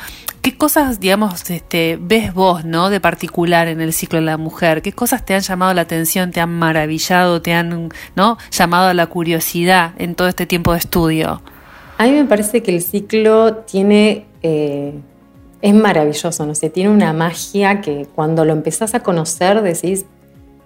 ¿Qué 0.42 0.58
cosas, 0.58 1.00
digamos, 1.00 1.50
este, 1.50 1.98
ves 2.00 2.34
vos, 2.34 2.64
¿no? 2.64 2.90
De 2.90 3.02
particular 3.02 3.68
en 3.68 3.82
el 3.82 3.94
ciclo 3.94 4.20
de 4.20 4.26
la 4.26 4.38
mujer? 4.38 4.82
¿Qué 4.82 4.94
cosas 4.94 5.26
te 5.26 5.36
han 5.36 5.42
llamado 5.42 5.74
la 5.74 5.82
atención, 5.82 6.32
te 6.32 6.40
han 6.40 6.58
maravillado, 6.58 7.42
te 7.42 7.54
han, 7.54 7.90
¿no? 8.16 8.38
Llamado 8.52 8.88
a 8.88 8.94
la 8.94 9.08
curiosidad 9.08 9.92
en 9.98 10.16
todo 10.16 10.28
este 10.28 10.46
tiempo 10.46 10.72
de 10.72 10.80
estudio? 10.80 11.42
A 11.98 12.06
mí 12.06 12.12
me 12.12 12.26
parece 12.26 12.62
que 12.62 12.72
el 12.72 12.82
ciclo 12.84 13.58
tiene, 13.58 14.28
eh, 14.44 14.94
es 15.62 15.74
maravilloso, 15.74 16.46
no 16.46 16.54
sé, 16.54 16.70
tiene 16.70 16.92
una 16.92 17.12
magia 17.12 17.82
que 17.82 18.08
cuando 18.14 18.46
lo 18.46 18.54
empezás 18.54 18.94
a 18.94 19.02
conocer 19.02 19.64
decís, 19.64 20.06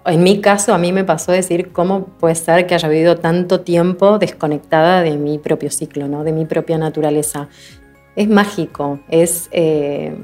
en 0.04 0.22
mi 0.22 0.42
caso 0.42 0.74
a 0.74 0.78
mí 0.78 0.92
me 0.92 1.04
pasó 1.04 1.32
decir 1.32 1.72
cómo 1.72 2.04
puede 2.04 2.34
ser 2.34 2.66
que 2.66 2.74
haya 2.74 2.88
vivido 2.88 3.16
tanto 3.16 3.62
tiempo 3.62 4.18
desconectada 4.18 5.02
de 5.02 5.16
mi 5.16 5.38
propio 5.38 5.70
ciclo, 5.70 6.06
¿no? 6.06 6.22
de 6.22 6.32
mi 6.32 6.44
propia 6.44 6.76
naturaleza. 6.76 7.48
Es 8.14 8.28
mágico, 8.28 9.00
es... 9.08 9.48
Eh, 9.52 10.14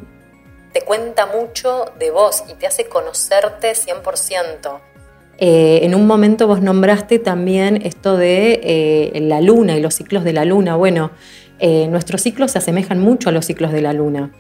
te 0.75 0.83
cuenta 0.83 1.25
mucho 1.27 1.87
de 1.99 2.11
vos 2.11 2.45
y 2.51 2.55
te 2.55 2.67
hace 2.67 2.87
conocerte 2.87 3.73
100%. 3.73 4.79
Eh, 5.41 5.81
en 5.85 5.95
un 5.95 6.07
momento 6.09 6.49
vos 6.49 6.61
nombraste 6.61 7.21
también 7.21 7.81
esto 7.85 8.17
de 8.17 8.61
eh, 8.63 9.21
la 9.21 9.41
luna 9.41 9.77
y 9.77 9.81
los 9.81 9.95
ciclos 9.95 10.25
de 10.25 10.33
la 10.33 10.45
luna. 10.45 10.75
Bueno, 10.75 11.13
eh, 11.61 11.87
nuestros 11.89 12.23
ciclos 12.23 12.51
se 12.53 12.59
asemejan 12.59 12.99
mucho 12.99 13.29
a 13.29 13.33
los 13.33 13.47
ciclos 13.47 13.73
de 13.73 13.81
la 13.81 13.93
luna. 13.93 14.33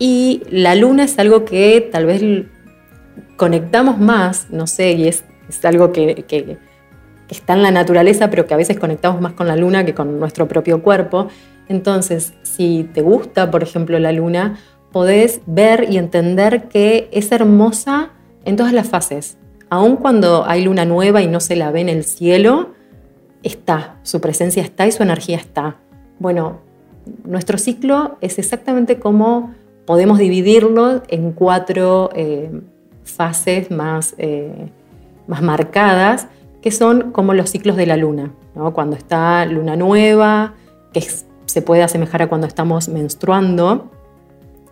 Y 0.00 0.42
la 0.50 0.74
luna 0.74 1.04
es 1.04 1.18
algo 1.20 1.44
que 1.44 1.88
tal 1.92 2.06
vez 2.06 2.46
conectamos 3.36 4.00
más, 4.00 4.48
no 4.50 4.66
sé, 4.66 4.92
y 4.92 5.06
es, 5.06 5.24
algo 5.62 5.92
que, 5.92 6.24
que, 6.26 6.58
está 7.28 7.52
en 7.52 7.62
la 7.62 7.70
naturaleza, 7.70 8.28
pero 8.28 8.46
que 8.46 8.54
a 8.54 8.56
veces 8.56 8.78
conectamos 8.78 9.20
más 9.20 9.34
con 9.34 9.46
la 9.46 9.54
luna 9.54 9.84
que 9.84 9.94
con 9.94 10.18
nuestro 10.18 10.48
propio 10.48 10.82
cuerpo. 10.82 11.28
Entonces, 11.68 12.34
si 12.42 12.88
te 12.92 13.02
gusta, 13.02 13.52
por 13.52 13.62
ejemplo, 13.62 14.00
la 14.00 14.10
luna, 14.10 14.58
podés 14.90 15.40
ver 15.46 15.86
y 15.90 15.98
entender 15.98 16.64
que 16.68 17.08
es 17.12 17.30
hermosa 17.30 18.10
en 18.44 18.56
todas 18.56 18.72
las 18.72 18.88
fases 18.88 19.38
aun 19.74 19.96
cuando 19.96 20.44
hay 20.46 20.62
luna 20.62 20.84
nueva 20.84 21.20
y 21.20 21.26
no 21.26 21.40
se 21.40 21.56
la 21.56 21.72
ve 21.72 21.80
en 21.80 21.88
el 21.88 22.04
cielo, 22.04 22.74
está, 23.42 23.98
su 24.04 24.20
presencia 24.20 24.62
está 24.62 24.86
y 24.86 24.92
su 24.92 25.02
energía 25.02 25.36
está. 25.36 25.76
Bueno, 26.20 26.60
nuestro 27.24 27.58
ciclo 27.58 28.16
es 28.20 28.38
exactamente 28.38 29.00
como 29.00 29.52
podemos 29.84 30.18
dividirlo 30.18 31.02
en 31.08 31.32
cuatro 31.32 32.10
eh, 32.14 32.50
fases 33.02 33.72
más, 33.72 34.14
eh, 34.18 34.68
más 35.26 35.42
marcadas, 35.42 36.28
que 36.62 36.70
son 36.70 37.10
como 37.10 37.34
los 37.34 37.50
ciclos 37.50 37.76
de 37.76 37.86
la 37.86 37.96
luna. 37.96 38.32
Cuando 38.72 38.94
está 38.94 39.44
luna 39.44 39.74
nueva, 39.74 40.54
que 40.92 41.04
se 41.46 41.62
puede 41.62 41.82
asemejar 41.82 42.22
a 42.22 42.28
cuando 42.28 42.46
estamos 42.46 42.88
menstruando, 42.88 43.90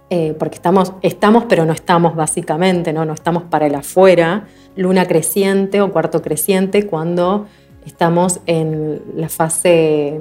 eh, 0.08 0.36
porque 0.38 0.54
estamos, 0.54 0.92
estamos 1.02 1.44
pero 1.48 1.64
no 1.64 1.72
estamos 1.72 2.14
básicamente, 2.14 2.92
¿no? 2.92 3.04
no 3.04 3.12
estamos 3.12 3.42
para 3.44 3.66
el 3.66 3.74
afuera. 3.74 4.46
Luna 4.76 5.06
creciente 5.06 5.80
o 5.80 5.92
cuarto 5.92 6.22
creciente 6.22 6.86
cuando 6.86 7.46
estamos 7.86 8.40
en 8.46 9.02
la 9.16 9.28
fase 9.28 10.18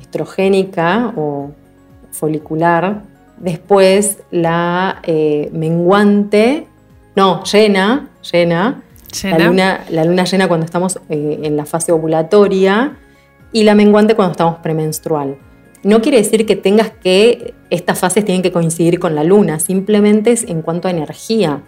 estrogénica 0.00 1.12
o 1.16 1.50
folicular. 2.10 3.02
Después 3.38 4.18
la 4.30 5.00
eh, 5.02 5.50
menguante, 5.52 6.66
no, 7.16 7.42
llena, 7.44 8.10
llena, 8.30 8.82
La, 9.22 9.38
luna, 9.38 9.84
la 9.90 10.04
luna 10.04 10.24
llena 10.24 10.48
cuando 10.48 10.64
estamos 10.64 10.98
eh, 11.08 11.40
en 11.42 11.56
la 11.56 11.66
fase 11.66 11.92
ovulatoria 11.92 12.96
y 13.52 13.64
la 13.64 13.74
menguante 13.74 14.14
cuando 14.14 14.32
estamos 14.32 14.58
premenstrual. 14.58 15.36
No 15.82 16.00
quiere 16.00 16.18
decir 16.18 16.46
que 16.46 16.54
tengas 16.54 16.90
que, 16.90 17.54
estas 17.70 17.98
fases 17.98 18.24
tienen 18.24 18.42
que 18.42 18.52
coincidir 18.52 19.00
con 19.00 19.14
la 19.14 19.24
luna, 19.24 19.58
simplemente 19.58 20.30
es 20.30 20.44
en 20.44 20.62
cuanto 20.62 20.86
a 20.86 20.92
energía. 20.92 21.62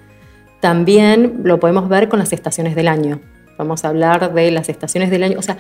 También 0.65 1.43
lo 1.45 1.61
podemos 1.61 1.91
ver 1.91 2.09
con 2.09 2.19
las 2.19 2.33
estaciones 2.33 2.75
del 2.75 2.89
año. 2.89 3.21
Vamos 3.59 3.85
a 3.85 3.89
hablar 3.89 4.33
de 4.33 4.51
las 4.51 4.71
estaciones 4.71 5.11
del 5.11 5.23
año. 5.23 5.39
O 5.39 5.43
sea, 5.43 5.59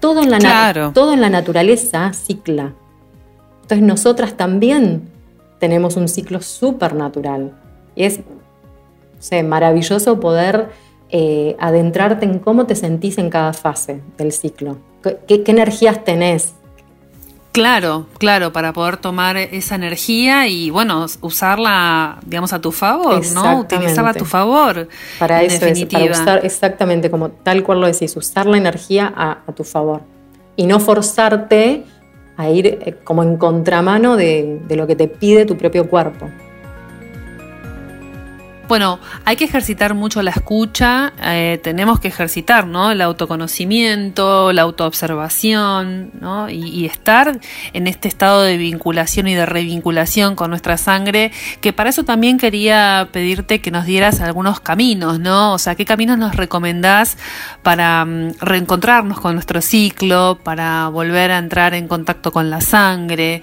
todo 0.00 0.22
en 0.22 0.30
la, 0.30 0.92
todo 0.94 1.12
en 1.12 1.20
la 1.20 1.28
naturaleza 1.28 2.10
cicla. 2.14 2.72
Entonces 3.60 3.86
nosotras 3.86 4.38
también 4.38 5.10
tenemos 5.58 5.98
un 5.98 6.08
ciclo 6.08 6.40
súper 6.40 6.94
natural. 6.94 7.52
Y 7.94 8.04
es 8.04 8.20
maravilloso 9.44 10.20
poder 10.20 10.70
eh, 11.10 11.54
adentrarte 11.58 12.24
en 12.24 12.38
cómo 12.38 12.64
te 12.64 12.76
sentís 12.76 13.18
en 13.18 13.28
cada 13.28 13.52
fase 13.52 14.00
del 14.16 14.32
ciclo. 14.32 14.78
qué 15.02 15.44
energías 15.48 16.02
tenés? 16.02 16.54
Claro, 17.56 18.04
claro, 18.18 18.52
para 18.52 18.74
poder 18.74 18.98
tomar 18.98 19.38
esa 19.38 19.76
energía 19.76 20.46
y 20.46 20.68
bueno, 20.68 21.06
usarla, 21.22 22.18
digamos, 22.26 22.52
a 22.52 22.60
tu 22.60 22.70
favor, 22.70 23.26
¿no? 23.32 23.60
Utilizarla 23.60 24.10
a 24.10 24.14
tu 24.14 24.26
favor. 24.26 24.88
Para 25.18 25.42
eso 25.42 25.64
es, 25.64 25.86
para 25.86 26.04
usar 26.04 26.44
exactamente 26.44 27.10
como 27.10 27.30
tal 27.30 27.62
cual 27.62 27.80
lo 27.80 27.86
decís, 27.86 28.14
usar 28.14 28.44
la 28.44 28.58
energía 28.58 29.10
a, 29.16 29.52
tu 29.52 29.64
favor. 29.64 30.02
Y 30.54 30.66
no 30.66 30.80
forzarte 30.80 31.84
a 32.36 32.50
ir 32.50 32.66
eh, 32.66 32.98
como 33.02 33.22
en 33.22 33.38
contramano 33.38 34.18
de 34.18 34.60
lo 34.68 34.86
que 34.86 34.94
te 34.94 35.08
pide 35.08 35.46
tu 35.46 35.56
propio 35.56 35.88
cuerpo. 35.88 36.28
Bueno, 38.68 38.98
hay 39.24 39.36
que 39.36 39.44
ejercitar 39.44 39.94
mucho 39.94 40.22
la 40.22 40.32
escucha, 40.32 41.12
eh, 41.22 41.60
tenemos 41.62 42.00
que 42.00 42.08
ejercitar 42.08 42.66
¿no? 42.66 42.90
el 42.90 43.00
autoconocimiento, 43.00 44.52
la 44.52 44.62
autoobservación 44.62 46.10
¿no? 46.20 46.50
y, 46.50 46.84
estar 46.84 47.38
en 47.72 47.86
este 47.86 48.08
estado 48.08 48.42
de 48.42 48.56
vinculación 48.56 49.28
y 49.28 49.36
de 49.36 49.46
revinculación 49.46 50.34
con 50.34 50.50
nuestra 50.50 50.78
sangre, 50.78 51.30
que 51.60 51.72
para 51.72 51.90
eso 51.90 52.04
también 52.04 52.38
quería 52.38 53.08
pedirte 53.12 53.60
que 53.60 53.70
nos 53.70 53.86
dieras 53.86 54.20
algunos 54.20 54.58
caminos, 54.58 55.20
¿no? 55.20 55.52
O 55.54 55.58
sea, 55.58 55.76
¿qué 55.76 55.84
caminos 55.84 56.18
nos 56.18 56.34
recomendás 56.34 57.18
para 57.62 58.04
mm, 58.04 58.34
reencontrarnos 58.40 59.20
con 59.20 59.34
nuestro 59.34 59.60
ciclo, 59.60 60.40
para 60.42 60.88
volver 60.88 61.30
a 61.30 61.38
entrar 61.38 61.74
en 61.74 61.86
contacto 61.86 62.32
con 62.32 62.50
la 62.50 62.60
sangre? 62.60 63.42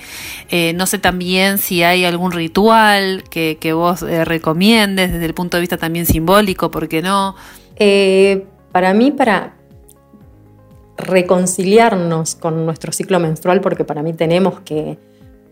Eh, 0.49 0.73
no 0.73 0.86
sé 0.86 0.97
también 0.99 1.59
si 1.59 1.81
hay 1.83 2.03
algún 2.03 2.33
ritual 2.33 3.23
que, 3.29 3.57
vos 3.73 4.03
eh, 4.03 4.25
recomiendes 4.25 5.12
desde 5.13 5.26
el 5.26 5.34
punto 5.34 5.58
de 5.58 5.62
vista 5.62 5.78
también 5.78 6.06
simbólico, 6.06 6.69
¿por 6.71 6.88
qué 6.88 7.02
no? 7.02 7.36
Eh, 7.78 8.45
para 8.71 8.93
mí, 8.93 9.12
para 9.12 9.54
reconciliarnos 10.97 12.36
con 12.36 12.65
nuestro 12.65 12.91
ciclo 12.91 13.19
menstrual, 13.19 13.62
porque 13.62 13.84
para 13.84 14.04
mí 14.04 14.13
tenemos 14.13 14.60
que 14.62 14.97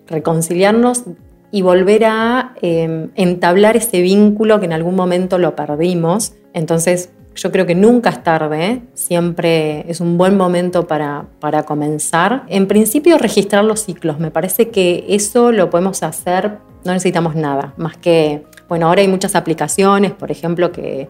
reconciliarnos 0.07 1.03
y 1.51 1.61
volver 1.61 2.05
a 2.05 2.53
em, 2.61 3.09
entablar 3.15 3.75
ese 3.75 4.01
vínculo 4.01 4.59
que 4.59 4.65
en 4.65 4.73
algún 4.73 4.95
momento 4.95 5.37
lo 5.37 5.55
perdimos. 5.55 6.33
Entonces, 6.53 7.09
yo 7.35 7.51
creo 7.51 7.65
que 7.65 7.75
nunca 7.75 8.09
es 8.09 8.23
tarde, 8.23 8.81
siempre 8.93 9.89
es 9.89 10.01
un 10.01 10.17
buen 10.17 10.37
momento 10.37 10.87
para, 10.87 11.25
para, 11.39 11.63
comenzar. 11.63 12.43
En 12.47 12.67
principio, 12.67 13.17
registrar 13.17 13.63
los 13.63 13.81
ciclos. 13.81 14.19
Me 14.19 14.31
parece 14.31 14.69
que 14.69 15.05
eso 15.09 15.51
lo 15.51 15.69
podemos 15.69 16.03
hacer, 16.03 16.57
no 16.83 16.93
necesitamos 16.93 17.35
nada, 17.35 17.73
más 17.77 17.97
que 17.97 18.43
bueno, 18.71 18.87
ahora 18.87 19.01
hay 19.01 19.09
muchas 19.09 19.35
aplicaciones, 19.35 20.13
por 20.13 20.31
ejemplo, 20.31 20.71
que 20.71 21.09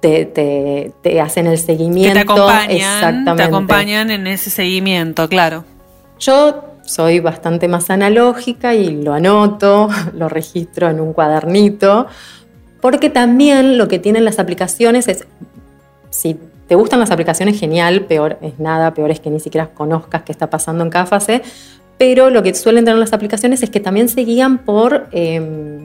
te, 0.00 1.20
hacen 1.20 1.46
el 1.46 1.56
seguimiento. 1.56 2.14
te 2.14 2.18
acompañan, 2.18 2.70
Exactamente. 2.72 3.36
te 3.36 3.42
acompañan 3.44 4.10
en 4.10 4.26
ese 4.26 4.50
seguimiento, 4.50 5.28
claro. 5.28 5.64
Yo 6.18 6.64
soy 6.82 7.20
bastante 7.20 7.68
más 7.68 7.90
analógica 7.90 8.74
y 8.74 9.04
lo 9.04 9.14
anoto, 9.14 9.88
lo 10.14 10.28
registro 10.28 10.90
en 10.90 10.98
un 10.98 11.12
cuadernito, 11.12 12.08
porque 12.80 13.08
también 13.08 13.78
lo 13.78 13.86
que 13.86 14.00
tienen 14.00 14.24
las 14.24 14.40
aplicaciones 14.40 15.06
es, 15.06 15.28
si 16.10 16.36
te 16.66 16.74
gustan 16.74 16.98
las 16.98 17.12
aplicaciones, 17.12 17.56
genial, 17.56 18.06
peor 18.06 18.36
es 18.42 18.58
nada, 18.58 18.94
peor 18.94 19.12
es 19.12 19.20
que 19.20 19.30
ni 19.30 19.38
siquiera 19.38 19.68
conozcas 19.68 20.24
qué 20.24 20.32
está 20.32 20.50
pasando 20.50 20.82
en 20.82 20.90
cada 20.90 21.06
fase, 21.06 21.42
pero 21.98 22.30
lo 22.30 22.42
que 22.42 22.52
suelen 22.52 22.84
tener 22.84 22.98
las 22.98 23.12
aplicaciones 23.12 23.62
es 23.62 23.70
que 23.70 23.78
también 23.78 24.08
se 24.08 24.22
guían 24.22 24.58
por... 24.58 25.06
Em, 25.12 25.75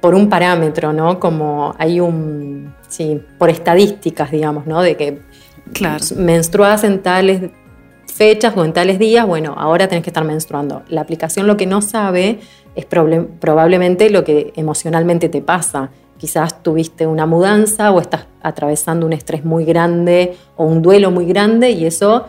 por 0.00 0.14
un 0.14 0.28
parámetro, 0.28 0.92
¿no? 0.92 1.18
Como 1.18 1.74
hay 1.78 2.00
un, 2.00 2.74
sí, 2.88 3.20
por 3.38 3.50
estadísticas, 3.50 4.30
digamos, 4.30 4.66
¿no? 4.66 4.80
De 4.82 4.96
que 4.96 5.20
claro. 5.72 6.04
menstruas 6.16 6.84
en 6.84 7.02
tales 7.02 7.50
fechas 8.14 8.56
o 8.56 8.64
en 8.64 8.72
tales 8.72 8.98
días, 8.98 9.26
bueno, 9.26 9.54
ahora 9.56 9.88
tenés 9.88 10.04
que 10.04 10.10
estar 10.10 10.24
menstruando. 10.24 10.82
La 10.88 11.00
aplicación 11.00 11.46
lo 11.46 11.56
que 11.56 11.66
no 11.66 11.82
sabe 11.82 12.40
es 12.74 12.84
probablemente 12.84 14.10
lo 14.10 14.24
que 14.24 14.52
emocionalmente 14.56 15.28
te 15.28 15.40
pasa. 15.40 15.90
Quizás 16.16 16.62
tuviste 16.62 17.06
una 17.06 17.26
mudanza 17.26 17.92
o 17.92 18.00
estás 18.00 18.26
atravesando 18.42 19.06
un 19.06 19.12
estrés 19.12 19.44
muy 19.44 19.64
grande 19.64 20.36
o 20.56 20.64
un 20.64 20.82
duelo 20.82 21.10
muy 21.10 21.26
grande 21.26 21.70
y 21.70 21.86
eso 21.86 22.26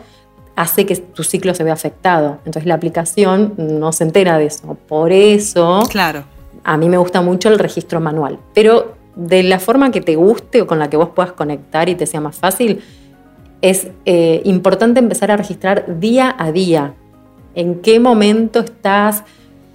hace 0.54 0.86
que 0.86 0.96
tu 0.96 1.24
ciclo 1.24 1.54
se 1.54 1.64
vea 1.64 1.72
afectado. 1.72 2.38
Entonces 2.44 2.66
la 2.66 2.74
aplicación 2.74 3.54
no 3.56 3.92
se 3.92 4.04
entera 4.04 4.38
de 4.38 4.46
eso. 4.46 4.76
Por 4.86 5.10
eso 5.10 5.82
claro 5.90 6.24
a 6.64 6.76
mí 6.76 6.88
me 6.88 6.98
gusta 6.98 7.20
mucho 7.20 7.48
el 7.48 7.58
registro 7.58 8.00
manual, 8.00 8.38
pero 8.54 8.94
de 9.16 9.42
la 9.42 9.58
forma 9.58 9.90
que 9.90 10.00
te 10.00 10.16
guste 10.16 10.62
o 10.62 10.66
con 10.66 10.78
la 10.78 10.88
que 10.88 10.96
vos 10.96 11.10
puedas 11.14 11.32
conectar 11.32 11.88
y 11.88 11.94
te 11.94 12.06
sea 12.06 12.20
más 12.20 12.36
fácil, 12.36 12.82
es 13.60 13.88
eh, 14.06 14.40
importante 14.44 15.00
empezar 15.00 15.30
a 15.30 15.36
registrar 15.36 16.00
día 16.00 16.34
a 16.38 16.52
día. 16.52 16.94
En 17.54 17.80
qué 17.80 18.00
momento 18.00 18.60
estás, 18.60 19.24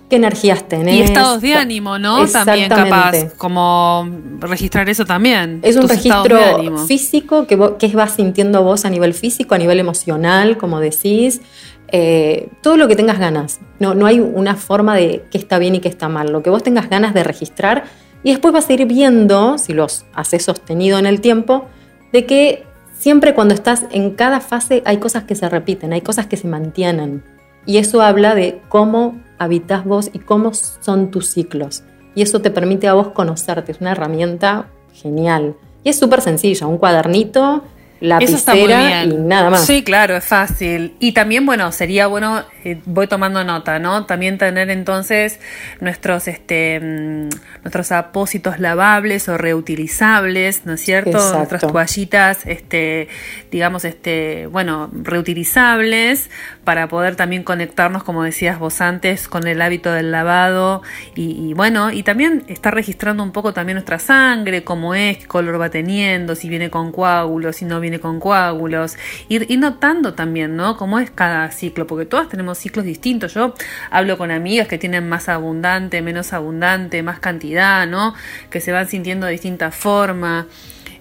qué 0.09 0.15
energías 0.15 0.67
tenés. 0.67 0.95
Y 0.95 1.01
estados 1.01 1.41
de 1.41 1.53
ánimo, 1.53 1.99
¿no? 1.99 2.25
También 2.27 2.69
capaz, 2.69 3.35
como 3.37 4.09
registrar 4.39 4.89
eso 4.89 5.05
también. 5.05 5.59
Es 5.61 5.75
un 5.75 5.87
registro 5.87 6.39
físico 6.87 7.45
que, 7.47 7.59
que 7.77 7.87
vas 7.89 8.15
sintiendo 8.15 8.63
vos 8.63 8.85
a 8.85 8.89
nivel 8.89 9.13
físico, 9.13 9.53
a 9.55 9.57
nivel 9.57 9.79
emocional, 9.79 10.57
como 10.57 10.79
decís. 10.79 11.41
Eh, 11.89 12.49
todo 12.61 12.77
lo 12.77 12.87
que 12.87 12.95
tengas 12.95 13.19
ganas. 13.19 13.59
No, 13.79 13.93
no 13.93 14.05
hay 14.05 14.19
una 14.19 14.55
forma 14.55 14.95
de 14.95 15.25
qué 15.31 15.37
está 15.37 15.59
bien 15.59 15.75
y 15.75 15.79
qué 15.79 15.89
está 15.89 16.09
mal. 16.09 16.31
Lo 16.31 16.41
que 16.43 16.49
vos 16.49 16.63
tengas 16.63 16.89
ganas 16.89 17.13
de 17.13 17.23
registrar 17.23 17.85
y 18.23 18.31
después 18.31 18.53
vas 18.53 18.67
a 18.69 18.73
ir 18.73 18.85
viendo, 18.87 19.57
si 19.59 19.73
los 19.73 20.05
haces 20.13 20.43
sostenido 20.43 20.97
en 20.97 21.05
el 21.05 21.21
tiempo, 21.21 21.65
de 22.11 22.25
que 22.25 22.63
siempre 22.97 23.35
cuando 23.35 23.53
estás 23.53 23.85
en 23.91 24.11
cada 24.11 24.39
fase 24.39 24.81
hay 24.85 24.97
cosas 24.97 25.25
que 25.25 25.35
se 25.35 25.47
repiten, 25.47 25.93
hay 25.93 26.01
cosas 26.01 26.25
que 26.25 26.37
se 26.37 26.47
mantienen. 26.47 27.23
Y 27.67 27.77
eso 27.77 28.01
habla 28.01 28.33
de 28.33 28.61
cómo 28.67 29.21
habitas 29.37 29.85
vos 29.85 30.09
y 30.11 30.19
cómo 30.19 30.53
son 30.53 31.11
tus 31.11 31.29
ciclos. 31.29 31.83
Y 32.15 32.23
eso 32.23 32.41
te 32.41 32.49
permite 32.49 32.87
a 32.87 32.93
vos 32.93 33.09
conocerte. 33.09 33.73
Es 33.73 33.81
una 33.81 33.91
herramienta 33.91 34.67
genial. 34.93 35.55
Y 35.83 35.89
es 35.89 35.99
súper 35.99 36.21
sencilla, 36.21 36.65
un 36.65 36.77
cuadernito 36.77 37.63
lapicera 37.99 39.03
y 39.03 39.07
nada 39.07 39.49
más. 39.49 39.65
Sí, 39.65 39.83
claro, 39.83 40.15
es 40.15 40.25
fácil. 40.25 40.95
Y 40.99 41.11
también, 41.13 41.45
bueno, 41.45 41.71
sería 41.71 42.07
bueno 42.07 42.43
eh, 42.65 42.81
voy 42.85 43.05
tomando 43.05 43.43
nota, 43.43 43.77
¿no? 43.77 44.07
También 44.07 44.39
tener 44.39 44.71
entonces 44.71 45.39
nuestros, 45.81 46.27
este, 46.27 46.79
mm, 46.79 47.29
nuestros 47.61 47.91
apósitos 47.91 48.59
lavables 48.59 49.29
o 49.29 49.37
reutilizables, 49.37 50.65
¿no 50.65 50.73
es 50.73 50.81
cierto? 50.81 51.11
Nuestras 51.35 51.61
toallitas, 51.61 52.39
este, 52.47 53.07
digamos, 53.51 53.85
este, 53.85 54.47
bueno, 54.47 54.89
reutilizables 54.91 56.31
para 56.63 56.87
poder 56.87 57.15
también 57.15 57.43
conectarnos, 57.43 58.01
como 58.01 58.23
decías 58.23 58.57
vos 58.57 58.81
antes, 58.81 59.27
con 59.27 59.45
el 59.45 59.61
hábito 59.61 59.91
del 59.91 60.11
lavado 60.11 60.81
y, 61.13 61.53
bueno, 61.53 61.91
y 61.91 62.01
también 62.01 62.45
estar 62.47 62.73
registrando 62.73 63.21
un 63.21 63.31
poco 63.31 63.53
también 63.53 63.75
nuestra 63.75 63.99
sangre, 63.99 64.63
cómo 64.63 64.95
es, 64.95 65.19
qué 65.19 65.27
color 65.27 65.61
va 65.61 65.69
teniendo, 65.69 66.33
si 66.33 66.49
viene 66.49 66.71
con 66.71 66.91
coágulos, 66.91 67.57
si 67.57 67.65
no 67.65 67.79
viene 67.79 67.99
con 67.99 68.19
coágulos, 68.19 68.97
ir, 69.29 69.45
ir 69.49 69.59
notando 69.59 70.15
también, 70.15 70.55
¿no? 70.55 70.77
Cómo 70.77 70.97
es 70.97 71.11
cada 71.11 71.51
ciclo, 71.51 71.85
porque 71.85 72.07
todas 72.07 72.27
tenemos 72.27 72.54
ciclos 72.57 72.85
distintos. 72.85 73.33
Yo 73.33 73.53
hablo 73.89 74.17
con 74.17 74.31
amigas 74.31 74.67
que 74.67 74.77
tienen 74.77 75.07
más 75.07 75.29
abundante, 75.29 76.01
menos 76.01 76.33
abundante, 76.33 77.03
más 77.03 77.19
cantidad, 77.19 77.87
¿no? 77.87 78.13
Que 78.49 78.61
se 78.61 78.71
van 78.71 78.87
sintiendo 78.87 79.25
de 79.25 79.33
distinta 79.33 79.71
forma. 79.71 80.47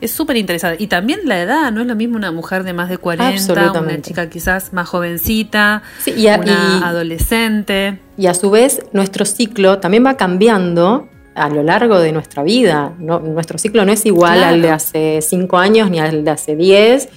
Es 0.00 0.10
súper 0.10 0.36
interesante. 0.36 0.82
Y 0.82 0.88
también 0.88 1.20
la 1.24 1.40
edad, 1.40 1.72
no 1.72 1.80
es 1.80 1.86
lo 1.86 1.96
mismo 1.96 2.16
una 2.16 2.32
mujer 2.32 2.64
de 2.64 2.72
más 2.72 2.88
de 2.88 2.98
40, 2.98 3.80
una 3.80 4.00
chica 4.02 4.28
quizás 4.28 4.72
más 4.72 4.88
jovencita, 4.88 5.82
y 6.04 6.26
una 6.26 6.86
adolescente. 6.86 7.98
Y 8.16 8.26
a 8.26 8.34
su 8.34 8.50
vez, 8.50 8.82
nuestro 8.92 9.24
ciclo 9.24 9.78
también 9.78 10.04
va 10.04 10.16
cambiando 10.16 11.08
a 11.34 11.48
lo 11.48 11.62
largo 11.62 11.98
de 11.98 12.12
nuestra 12.12 12.42
vida. 12.42 12.92
nuestro 12.98 13.58
ciclo 13.58 13.84
no 13.84 13.92
es 13.92 14.06
igual 14.06 14.42
al 14.42 14.62
de 14.62 14.70
hace 14.70 15.20
5 15.20 15.58
años 15.58 15.90
ni 15.90 15.98
al 15.98 16.24
de 16.24 16.30
hace 16.30 16.54
10 16.54 17.08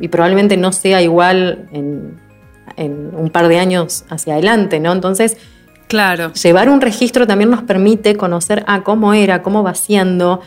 y 0.00 0.08
probablemente 0.08 0.56
no 0.56 0.72
sea 0.72 1.00
igual 1.02 1.68
en, 1.72 2.16
un 2.76 3.30
par 3.30 3.48
de 3.48 3.58
años 3.58 4.04
hacia 4.08 4.34
adelante, 4.34 4.80
¿no? 4.80 4.92
Entonces, 4.92 5.36
claro. 5.86 6.32
llevar 6.32 6.68
un 6.68 6.80
registro 6.80 7.26
también 7.26 7.50
nos 7.50 7.62
permite 7.62 8.16
conocer 8.16 8.64
a 8.66 8.82
cómo 8.82 9.14
era, 9.14 9.42
cómo 9.42 9.62
va 9.62 9.74
siendo. 9.74 10.40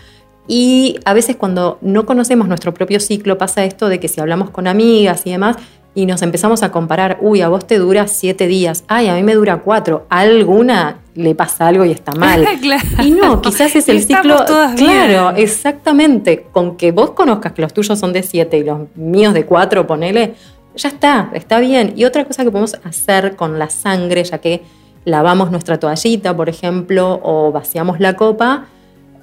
Y 0.48 1.00
a 1.06 1.14
veces 1.14 1.36
cuando 1.36 1.78
no 1.82 2.06
conocemos 2.06 2.48
nuestro 2.48 2.74
propio 2.74 3.00
ciclo 3.00 3.38
pasa 3.38 3.66
esto 3.66 3.90
de 3.90 4.00
que 4.00 4.08
si 4.08 4.22
hablamos 4.22 4.50
con 4.50 4.68
amigas 4.68 5.24
y 5.26 5.32
demás 5.32 5.58
y 5.98 6.06
nos 6.06 6.22
empezamos 6.22 6.62
a 6.62 6.72
comparar, 6.72 7.18
uy, 7.22 7.42
a 7.42 7.50
vos 7.50 7.66
te 7.66 7.80
dura 7.80 8.08
siete 8.08 8.46
días, 8.46 8.84
ay, 8.88 9.08
a 9.08 9.16
mí 9.16 9.24
me 9.24 9.34
dura 9.34 9.58
cuatro, 9.58 10.06
a 10.10 10.20
alguna 10.20 11.00
le 11.16 11.34
pasa 11.34 11.68
algo 11.68 11.86
y 11.86 11.92
está 11.92 12.12
mal. 12.12 12.48
Y 13.04 13.10
no, 13.10 13.42
quizás 13.42 13.76
es 13.76 13.90
el 13.90 14.04
ciclo. 14.04 14.46
claro, 14.76 15.36
exactamente. 15.36 16.46
Con 16.52 16.78
que 16.78 16.92
vos 16.92 17.12
conozcas 17.12 17.54
que 17.54 17.64
los 17.64 17.74
tuyos 17.74 17.98
son 17.98 18.14
de 18.14 18.22
siete 18.22 18.60
y 18.60 18.64
los 18.64 18.82
míos 18.96 19.34
de 19.34 19.46
cuatro, 19.46 19.88
ponele, 19.88 20.36
ya 20.78 20.90
está, 20.90 21.30
está 21.34 21.60
bien. 21.60 21.94
Y 21.96 22.06
otra 22.06 22.24
cosa 22.26 22.44
que 22.44 22.52
podemos 22.52 22.78
hacer 22.84 23.36
con 23.36 23.60
la 23.60 23.70
sangre, 23.70 24.24
ya 24.24 24.38
que 24.38 24.64
lavamos 25.06 25.52
nuestra 25.52 25.80
toallita, 25.80 26.36
por 26.36 26.50
ejemplo, 26.50 27.20
o 27.24 27.52
vaciamos 27.52 28.00
la 28.00 28.16
copa, 28.16 28.66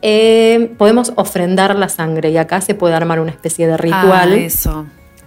eh, 0.03 0.75
podemos 0.77 1.13
ofrendar 1.17 1.77
la 1.77 1.89
sangre 1.89 2.31
y 2.31 2.37
acá 2.37 2.61
se 2.61 2.75
puede 2.75 2.95
armar 2.95 3.21
una 3.21 3.31
especie 3.31 3.67
de 3.67 3.77
ritual. 3.77 4.33
Ah, 4.33 4.37
eso. 4.37 4.87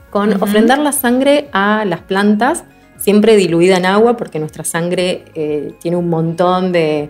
Con 0.09 0.41
ofrendar 0.41 0.79
la 0.79 0.91
sangre 0.91 1.49
a 1.51 1.83
las 1.85 2.01
plantas, 2.01 2.63
siempre 2.97 3.35
diluida 3.35 3.77
en 3.77 3.85
agua, 3.85 4.17
porque 4.17 4.39
nuestra 4.39 4.63
sangre 4.63 5.25
eh, 5.35 5.73
tiene 5.79 5.97
un 5.97 6.09
montón 6.09 6.71
de 6.71 7.09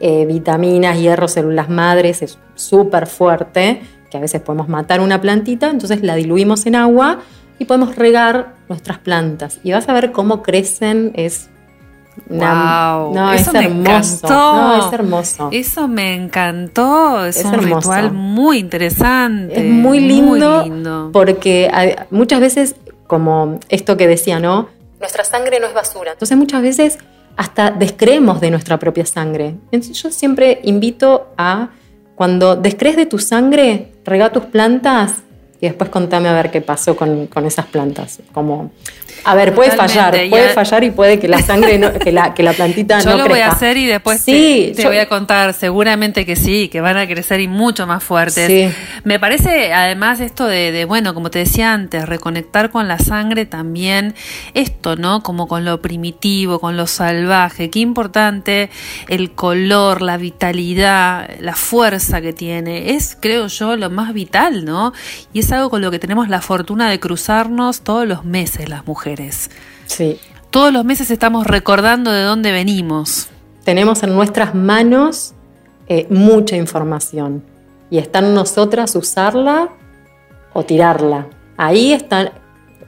eh, 0.00 0.26
vitaminas, 0.26 0.98
hierro, 0.98 1.28
células 1.28 1.68
madres, 1.68 2.22
es 2.22 2.38
súper 2.54 3.06
fuerte, 3.06 3.82
que 4.10 4.18
a 4.18 4.20
veces 4.20 4.40
podemos 4.42 4.68
matar 4.68 5.00
una 5.00 5.20
plantita, 5.20 5.70
entonces 5.70 6.02
la 6.02 6.14
diluimos 6.14 6.66
en 6.66 6.74
agua 6.74 7.20
y 7.58 7.64
podemos 7.64 7.96
regar 7.96 8.54
nuestras 8.68 8.98
plantas. 8.98 9.58
Y 9.62 9.72
vas 9.72 9.88
a 9.88 9.92
ver 9.92 10.12
cómo 10.12 10.42
crecen, 10.42 11.12
es 11.14 11.48
wow, 12.28 13.14
no, 13.14 13.32
eso 13.32 13.50
es 13.50 13.52
me 13.52 13.64
hermoso. 13.66 14.26
Encantó. 14.26 14.86
es 14.86 14.92
hermoso. 14.92 15.48
Eso 15.52 15.88
me 15.88 16.14
encantó. 16.14 17.24
Es, 17.24 17.44
un 17.44 17.54
ritual 17.54 18.12
muy 18.12 18.58
interesante. 18.58 19.60
Es 19.60 19.64
muy 19.64 20.00
lindo, 20.00 21.10
porque 21.12 21.70
muchas 22.10 22.40
veces, 22.40 22.76
como 23.06 23.58
esto 23.68 23.96
que 23.96 24.06
decía, 24.06 24.40
¿no? 24.40 24.68
Nuestra 25.00 25.24
sangre 25.24 25.58
no 25.60 25.66
es 25.66 25.74
basura. 25.74 26.12
Entonces 26.12 26.36
muchas 26.36 26.62
veces 26.62 26.98
hasta 27.36 27.70
descreemos 27.70 28.40
de 28.40 28.50
nuestra 28.50 28.78
propia 28.78 29.06
sangre. 29.06 29.56
yo 29.72 30.10
siempre 30.10 30.60
invito 30.64 31.28
a, 31.36 31.70
cuando 32.14 32.56
descrees 32.56 32.96
de 32.96 33.06
tu 33.06 33.18
sangre, 33.18 33.92
rega 34.04 34.30
tus 34.30 34.44
plantas 34.44 35.22
y 35.62 35.66
después 35.68 35.90
contame 35.90 36.28
a 36.28 36.32
ver 36.34 36.50
qué 36.50 36.60
pasó 36.60 36.96
con, 36.96 37.28
con 37.28 37.46
esas 37.46 37.66
plantas. 37.66 38.18
Como 38.32 38.72
a 39.24 39.34
ver, 39.34 39.54
puede 39.54 39.70
fallar, 39.70 40.16
puede 40.28 40.48
fallar 40.50 40.84
y 40.84 40.90
puede 40.90 41.18
que 41.18 41.28
la 41.28 41.40
sangre, 41.42 41.80
que, 42.00 42.10
la, 42.10 42.34
que 42.34 42.42
la 42.42 42.52
plantita 42.52 43.00
yo 43.04 43.10
no 43.10 43.18
Yo 43.18 43.22
lo 43.24 43.28
voy 43.28 43.40
a 43.40 43.50
hacer 43.50 43.76
y 43.76 43.86
después 43.86 44.20
sí, 44.20 44.72
te, 44.74 44.86
voy 44.86 44.98
a 44.98 45.08
contar, 45.08 45.54
seguramente 45.54 46.26
que 46.26 46.34
sí, 46.34 46.68
que 46.68 46.80
van 46.80 46.96
a 46.96 47.06
crecer 47.06 47.40
y 47.40 47.48
mucho 47.48 47.86
más 47.86 48.02
fuertes. 48.02 48.74
Me 49.04 49.20
parece, 49.20 49.72
además, 49.72 50.20
esto 50.20 50.46
de, 50.46 50.84
bueno, 50.86 51.14
como 51.14 51.30
te 51.30 51.40
decía 51.40 51.72
antes, 51.72 52.08
reconectar 52.08 52.70
con 52.70 52.88
la 52.88 52.98
sangre 52.98 53.46
también, 53.46 54.14
esto, 54.54 54.96
¿no? 54.96 55.22
Como 55.22 55.46
con 55.46 55.64
lo 55.64 55.80
primitivo, 55.80 56.58
con 56.58 56.76
lo 56.76 56.86
salvaje, 56.86 57.70
qué 57.70 57.78
importante 57.78 58.70
el 59.08 59.32
color, 59.32 60.02
la 60.02 60.16
vitalidad, 60.16 61.30
la 61.40 61.54
fuerza 61.54 62.20
que 62.20 62.32
tiene, 62.32 62.94
es, 62.94 63.16
creo 63.20 63.46
yo, 63.46 63.76
lo 63.76 63.88
más 63.90 64.12
vital, 64.14 64.64
¿no? 64.64 64.92
Y 65.32 65.40
es 65.40 65.52
algo 65.52 65.70
con 65.70 65.80
lo 65.80 65.90
que 65.90 65.98
tenemos 65.98 66.28
la 66.28 66.40
fortuna 66.40 66.90
de 66.90 66.98
cruzarnos 66.98 67.82
todos 67.82 68.06
los 68.06 68.24
meses 68.24 68.68
las 68.68 68.86
mujeres. 68.86 69.01
Sí. 69.86 70.18
Todos 70.50 70.72
los 70.72 70.84
meses 70.84 71.10
estamos 71.10 71.46
recordando 71.46 72.12
de 72.12 72.22
dónde 72.22 72.52
venimos. 72.52 73.28
Tenemos 73.64 74.02
en 74.02 74.14
nuestras 74.14 74.54
manos 74.54 75.34
eh, 75.88 76.06
mucha 76.10 76.56
información 76.56 77.42
y 77.90 77.98
está 77.98 78.20
en 78.20 78.34
nosotras 78.34 78.94
usarla 78.96 79.70
o 80.52 80.64
tirarla. 80.64 81.26
Ahí 81.56 81.92
está 81.92 82.32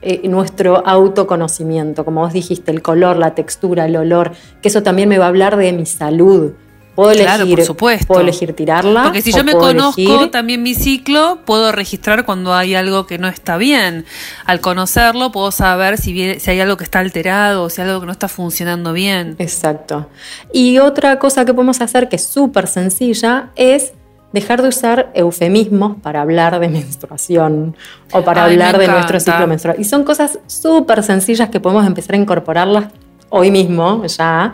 eh, 0.01 0.27
nuestro 0.27 0.85
autoconocimiento, 0.85 2.05
como 2.05 2.21
vos 2.21 2.33
dijiste, 2.33 2.71
el 2.71 2.81
color, 2.81 3.17
la 3.17 3.33
textura, 3.33 3.85
el 3.85 3.95
olor, 3.95 4.33
que 4.61 4.67
eso 4.67 4.83
también 4.83 5.09
me 5.09 5.17
va 5.17 5.25
a 5.25 5.29
hablar 5.29 5.57
de 5.57 5.73
mi 5.73 5.85
salud, 5.85 6.53
Puedo 6.95 7.11
elegir, 7.11 7.57
por 7.57 7.65
supuesto. 7.65 8.07
Puedo 8.07 8.21
elegir 8.21 8.53
tirarla. 8.53 9.03
Porque 9.03 9.21
si 9.21 9.33
yo 9.33 9.43
me 9.43 9.53
conozco 9.53 10.29
también 10.29 10.63
mi 10.63 10.73
ciclo, 10.73 11.39
puedo 11.45 11.71
registrar 11.73 12.25
cuando 12.25 12.53
hay 12.53 12.73
algo 12.73 13.05
que 13.05 13.17
no 13.17 13.27
está 13.27 13.57
bien. 13.57 14.05
Al 14.45 14.61
conocerlo, 14.61 15.31
puedo 15.31 15.51
saber 15.51 15.97
si, 15.97 16.39
si 16.39 16.51
hay 16.51 16.61
algo 16.61 16.77
que 16.77 16.85
está 16.85 16.99
alterado 16.99 17.63
o 17.63 17.69
si 17.69 17.81
hay 17.81 17.89
algo 17.89 17.99
que 17.99 18.05
no 18.05 18.13
está 18.13 18.29
funcionando 18.29 18.93
bien. 18.93 19.35
Exacto. 19.39 20.07
Y 20.53 20.79
otra 20.79 21.19
cosa 21.19 21.43
que 21.43 21.53
podemos 21.53 21.81
hacer 21.81 22.07
que 22.07 22.15
es 22.15 22.25
súper 22.25 22.67
sencilla 22.67 23.49
es 23.57 23.91
dejar 24.31 24.61
de 24.61 24.69
usar 24.69 25.11
eufemismos 25.13 25.97
para 26.01 26.21
hablar 26.21 26.59
de 26.59 26.69
menstruación 26.69 27.75
o 28.11 28.21
para 28.21 28.45
hablar 28.45 28.77
de 28.77 28.87
nuestro 28.87 29.19
ciclo 29.19 29.47
menstrual. 29.47 29.77
Y 29.79 29.83
son 29.83 30.05
cosas 30.05 30.39
súper 30.47 31.03
sencillas 31.03 31.49
que 31.49 31.59
podemos 31.59 31.85
empezar 31.85 32.15
a 32.15 32.19
incorporarlas 32.19 32.85
hoy 33.29 33.51
mismo 33.51 34.05
ya 34.05 34.53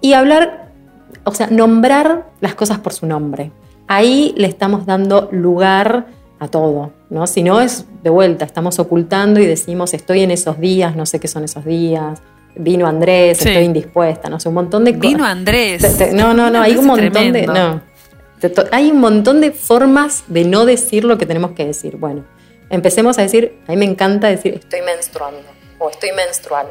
y 0.00 0.12
hablar 0.12 0.63
o 1.24 1.34
sea, 1.34 1.48
nombrar 1.48 2.30
las 2.40 2.54
cosas 2.54 2.78
por 2.78 2.92
su 2.92 3.06
nombre. 3.06 3.50
Ahí 3.86 4.34
le 4.36 4.46
estamos 4.46 4.86
dando 4.86 5.28
lugar 5.32 6.06
a 6.38 6.48
todo, 6.48 6.92
¿no? 7.10 7.26
Si 7.26 7.42
no 7.42 7.60
es 7.60 7.86
de 8.02 8.10
vuelta, 8.10 8.44
estamos 8.44 8.78
ocultando 8.78 9.40
y 9.40 9.46
decimos 9.46 9.94
estoy 9.94 10.22
en 10.22 10.30
esos 10.30 10.58
días, 10.58 10.96
no 10.96 11.06
sé 11.06 11.20
qué 11.20 11.28
son 11.28 11.44
esos 11.44 11.64
días, 11.64 12.20
vino 12.56 12.86
Andrés, 12.86 13.44
estoy 13.44 13.64
indispuesta, 13.64 14.28
no 14.28 14.40
sé, 14.40 14.48
un 14.48 14.54
montón 14.54 14.84
de 14.84 14.92
cosas. 14.92 15.10
Vino 15.10 15.24
Andrés. 15.24 16.12
no, 16.12 16.34
no, 16.34 16.50
no, 16.50 16.60
hay 16.60 16.76
un 16.76 16.86
montón 16.86 17.32
de. 17.32 17.46
No. 17.46 17.82
Hay 18.72 18.90
un 18.90 19.00
montón 19.00 19.40
de 19.40 19.52
formas 19.52 20.24
de 20.26 20.44
no 20.44 20.66
decir 20.66 21.04
lo 21.04 21.16
que 21.16 21.24
tenemos 21.24 21.52
que 21.52 21.64
decir. 21.64 21.96
Bueno, 21.96 22.24
empecemos 22.68 23.18
a 23.18 23.22
decir, 23.22 23.58
a 23.66 23.70
mí 23.70 23.78
me 23.78 23.86
encanta 23.86 24.28
decir 24.28 24.54
estoy 24.54 24.82
menstruando 24.82 25.42
o 25.78 25.88
estoy 25.88 26.12
menstrual 26.12 26.66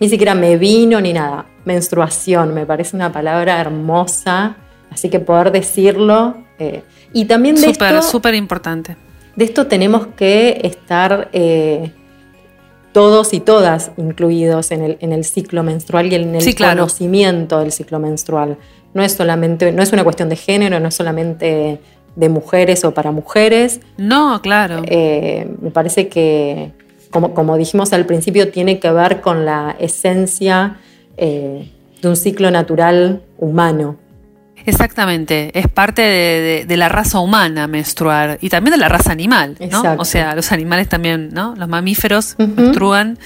ni 0.00 0.08
siquiera 0.08 0.34
me 0.34 0.56
vino 0.56 1.00
ni 1.00 1.12
nada. 1.12 1.46
Menstruación, 1.64 2.54
me 2.54 2.66
parece 2.66 2.96
una 2.96 3.12
palabra 3.12 3.60
hermosa, 3.60 4.56
así 4.90 5.08
que 5.08 5.20
poder 5.20 5.52
decirlo. 5.52 6.36
Eh, 6.58 6.82
y 7.12 7.24
también 7.26 7.56
de 7.56 7.70
esto... 7.70 8.02
Súper 8.02 8.34
importante. 8.34 8.96
De 9.36 9.44
esto 9.44 9.66
tenemos 9.66 10.08
que 10.08 10.60
estar 10.64 11.28
eh, 11.32 11.92
todos 12.92 13.32
y 13.32 13.40
todas 13.40 13.92
incluidos 13.96 14.70
en 14.70 14.82
el, 14.82 14.98
en 15.00 15.12
el, 15.12 15.24
ciclo 15.24 15.62
menstrual 15.62 16.12
y 16.12 16.16
en 16.16 16.34
el 16.34 16.56
conocimiento 16.56 17.60
del 17.60 17.72
ciclo 17.72 17.98
menstrual. 17.98 18.58
No 18.92 19.02
es 19.02 19.12
solamente, 19.12 19.70
no 19.72 19.82
es 19.82 19.92
una 19.92 20.02
cuestión 20.02 20.28
de 20.28 20.36
género, 20.36 20.80
no 20.80 20.88
es 20.88 20.94
solamente 20.94 21.80
de 22.16 22.28
mujeres 22.28 22.84
o 22.84 22.92
para 22.92 23.12
mujeres. 23.12 23.80
No, 23.96 24.40
claro. 24.42 24.82
Eh, 24.86 25.48
me 25.60 25.70
parece 25.70 26.08
que 26.08 26.72
como, 27.10 27.56
dijimos 27.56 27.92
al 27.92 28.06
principio, 28.06 28.50
tiene 28.50 28.78
que 28.78 28.90
ver 28.90 29.20
con 29.20 29.44
la 29.44 29.76
esencia 29.78 30.78
eh, 31.16 31.70
de 32.00 32.08
un 32.08 32.16
ciclo 32.16 32.50
natural 32.50 33.22
humano. 33.38 33.96
Exactamente, 34.66 35.58
es 35.58 35.68
parte 35.68 36.02
de, 36.66 36.76
la 36.76 36.88
raza 36.88 37.18
humana 37.20 37.66
menstruar 37.66 38.38
y 38.40 38.50
también 38.50 38.72
de 38.72 38.78
la 38.78 38.88
raza 38.88 39.12
animal, 39.12 39.56
¿no? 39.70 39.82
O 39.98 40.04
sea, 40.04 40.34
los 40.34 40.52
animales 40.52 40.88
también, 40.88 41.30
¿no? 41.32 41.54
Los 41.56 41.68
mamíferos 41.68 42.36
menstruan, 42.38 43.18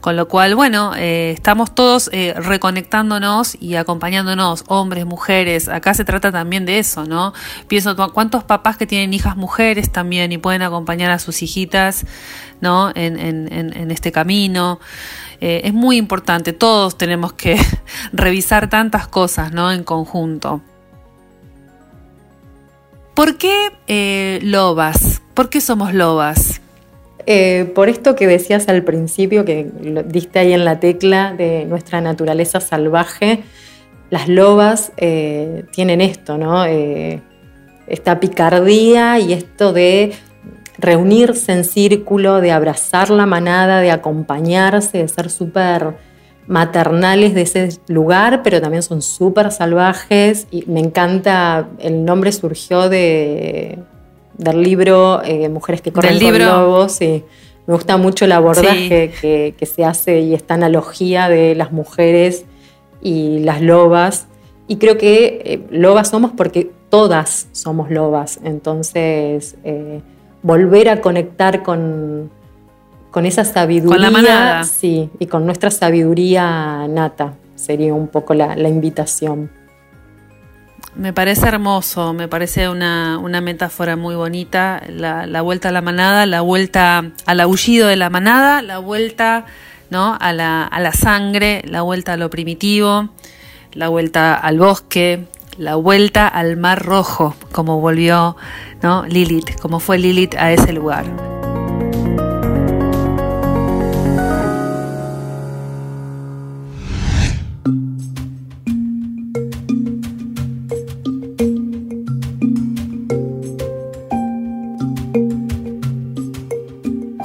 con 0.00 0.16
lo 0.16 0.28
cual, 0.28 0.54
bueno, 0.54 0.92
eh, 0.96 1.32
estamos 1.34 1.74
todos 1.74 2.10
eh, 2.12 2.34
reconectándonos 2.36 3.56
y 3.60 3.76
acompañándonos, 3.76 4.64
hombres, 4.68 5.06
mujeres, 5.06 5.68
acá 5.68 5.94
se 5.94 6.04
trata 6.04 6.30
también 6.30 6.66
de 6.66 6.78
eso, 6.78 7.04
¿no? 7.04 7.32
Pienso, 7.68 7.96
¿cuántos 8.12 8.44
papás 8.44 8.76
que 8.76 8.86
tienen 8.86 9.14
hijas 9.14 9.36
mujeres 9.36 9.90
también 9.90 10.30
y 10.32 10.38
pueden 10.38 10.62
acompañar 10.62 11.10
a 11.10 11.18
sus 11.18 11.42
hijitas, 11.42 12.04
¿no? 12.60 12.92
En, 12.94 13.18
en 13.18 13.90
este 13.90 14.12
camino. 14.12 14.78
Eh, 15.44 15.62
es 15.66 15.74
muy 15.74 15.96
importante, 15.96 16.52
todos 16.52 16.96
tenemos 16.96 17.32
que 17.32 17.56
revisar 18.12 18.70
tantas 18.70 19.08
cosas, 19.08 19.52
¿no? 19.52 19.72
En 19.72 19.82
conjunto. 19.82 20.60
¿Por 23.14 23.38
qué 23.38 23.72
eh, 23.88 24.38
lobas? 24.44 25.20
¿Por 25.34 25.50
qué 25.50 25.60
somos 25.60 25.94
lobas? 25.94 26.60
Eh, 27.26 27.72
por 27.74 27.88
esto 27.88 28.14
que 28.14 28.28
decías 28.28 28.68
al 28.68 28.84
principio, 28.84 29.44
que 29.44 29.68
diste 30.06 30.38
ahí 30.38 30.52
en 30.52 30.64
la 30.64 30.78
tecla 30.78 31.32
de 31.32 31.64
nuestra 31.64 32.00
naturaleza 32.00 32.60
salvaje, 32.60 33.42
las 34.10 34.28
lobas 34.28 34.92
tienen 34.96 36.00
esto, 36.00 36.38
¿no? 36.38 36.64
esta 37.86 38.20
picardía 38.20 39.18
y 39.18 39.32
esto 39.32 39.72
de 39.72 40.12
reunirse 40.82 41.52
en 41.52 41.64
círculo, 41.64 42.40
de 42.40 42.50
abrazar 42.50 43.08
la 43.08 43.24
manada, 43.24 43.80
de 43.80 43.90
acompañarse, 43.90 44.98
de 44.98 45.08
ser 45.08 45.30
súper 45.30 45.94
maternales 46.46 47.34
de 47.34 47.42
ese 47.42 47.78
lugar, 47.86 48.42
pero 48.42 48.60
también 48.60 48.82
son 48.82 49.00
súper 49.00 49.52
salvajes. 49.52 50.48
Y 50.50 50.64
me 50.66 50.80
encanta, 50.80 51.68
el 51.78 52.04
nombre 52.04 52.32
surgió 52.32 52.88
de, 52.88 53.78
del 54.36 54.62
libro 54.62 55.22
eh, 55.24 55.48
Mujeres 55.48 55.80
que 55.80 55.92
corren 55.92 56.18
con 56.20 56.38
lobos 56.38 57.00
y 57.00 57.24
me 57.66 57.74
gusta 57.74 57.96
mucho 57.96 58.24
el 58.24 58.32
abordaje 58.32 59.12
que, 59.20 59.66
se 59.66 59.84
hace 59.84 60.20
y 60.20 60.34
esta 60.34 60.54
analogía 60.54 61.28
de 61.28 61.54
las 61.54 61.70
mujeres 61.70 62.44
y 63.00 63.38
las 63.38 63.62
lobas. 63.62 64.26
Y 64.66 64.76
creo 64.76 64.98
que 64.98 65.42
eh, 65.44 65.60
lobas 65.70 66.10
somos 66.10 66.32
porque 66.36 66.72
todas 66.88 67.48
somos 67.52 67.90
lobas, 67.90 68.40
entonces 68.42 69.56
eh, 69.64 70.00
volver 70.42 70.88
a 70.88 71.00
conectar 71.00 71.62
con 71.62 72.30
con 73.12 73.26
esa 73.26 73.44
sabiduría. 73.44 73.94
Con 73.94 74.00
la 74.00 74.10
manada. 74.10 74.64
Sí, 74.64 75.10
y 75.20 75.26
con 75.26 75.44
nuestra 75.44 75.70
sabiduría 75.70 76.88
nata 76.88 77.34
sería 77.54 77.94
un 77.94 78.08
poco 78.08 78.34
la, 78.34 78.56
invitación. 78.68 79.50
Me 80.96 81.12
parece 81.12 81.46
hermoso, 81.46 82.12
me 82.12 82.26
parece 82.26 82.68
una, 82.68 83.18
metáfora 83.40 83.96
muy 83.96 84.16
bonita, 84.16 84.82
la, 84.88 85.42
vuelta 85.42 85.68
a 85.68 85.72
la 85.72 85.80
manada, 85.80 86.26
la 86.26 86.40
vuelta 86.40 87.12
al 87.24 87.40
aullido 87.40 87.86
de 87.86 87.96
la 87.96 88.10
manada, 88.10 88.62
la 88.62 88.78
vuelta 88.78 89.44
¿no? 89.90 90.16
a, 90.20 90.32
la, 90.32 90.64
a 90.64 90.80
la 90.80 90.92
sangre, 90.92 91.62
la 91.66 91.82
vuelta 91.82 92.14
a 92.14 92.16
lo 92.16 92.30
primitivo, 92.30 93.10
la 93.74 93.88
vuelta 93.88 94.34
al 94.34 94.58
bosque, 94.58 95.26
la 95.58 95.76
vuelta 95.76 96.28
al 96.28 96.56
mar 96.56 96.82
rojo, 96.84 97.34
como 97.52 97.80
volvió 97.80 98.36
¿no? 98.82 99.04
Lilith, 99.06 99.58
como 99.60 99.80
fue 99.80 99.98
Lilith 99.98 100.34
a 100.34 100.52
ese 100.52 100.72
lugar. 100.72 101.04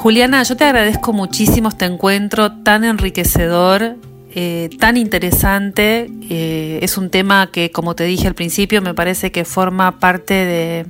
Juliana, 0.08 0.42
yo 0.44 0.56
te 0.56 0.64
agradezco 0.64 1.12
muchísimo 1.12 1.68
este 1.68 1.84
encuentro 1.84 2.54
tan 2.64 2.86
enriquecedor, 2.86 3.98
eh, 4.40 4.70
tan 4.78 4.98
interesante. 4.98 6.12
Eh, 6.30 6.78
es 6.84 7.00
un 7.00 7.10
tema 7.10 7.50
que, 7.52 7.72
como 7.72 7.96
te 7.96 8.04
dije 8.04 8.28
al 8.28 8.36
principio, 8.36 8.84
me 8.84 8.94
parece 8.94 9.32
que 9.32 9.46
forma 9.46 9.98
parte 10.00 10.36
de, 10.36 10.86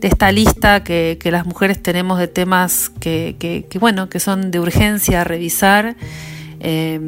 esta 0.00 0.32
lista 0.32 0.82
que, 0.82 1.18
las 1.30 1.44
mujeres 1.44 1.82
tenemos 1.82 2.18
de 2.18 2.28
temas 2.28 2.90
que, 2.98 3.66
bueno, 3.78 4.08
que 4.08 4.20
son 4.20 4.50
de 4.50 4.58
urgencia 4.58 5.22
revisar. 5.22 5.96
Eh, 6.60 6.98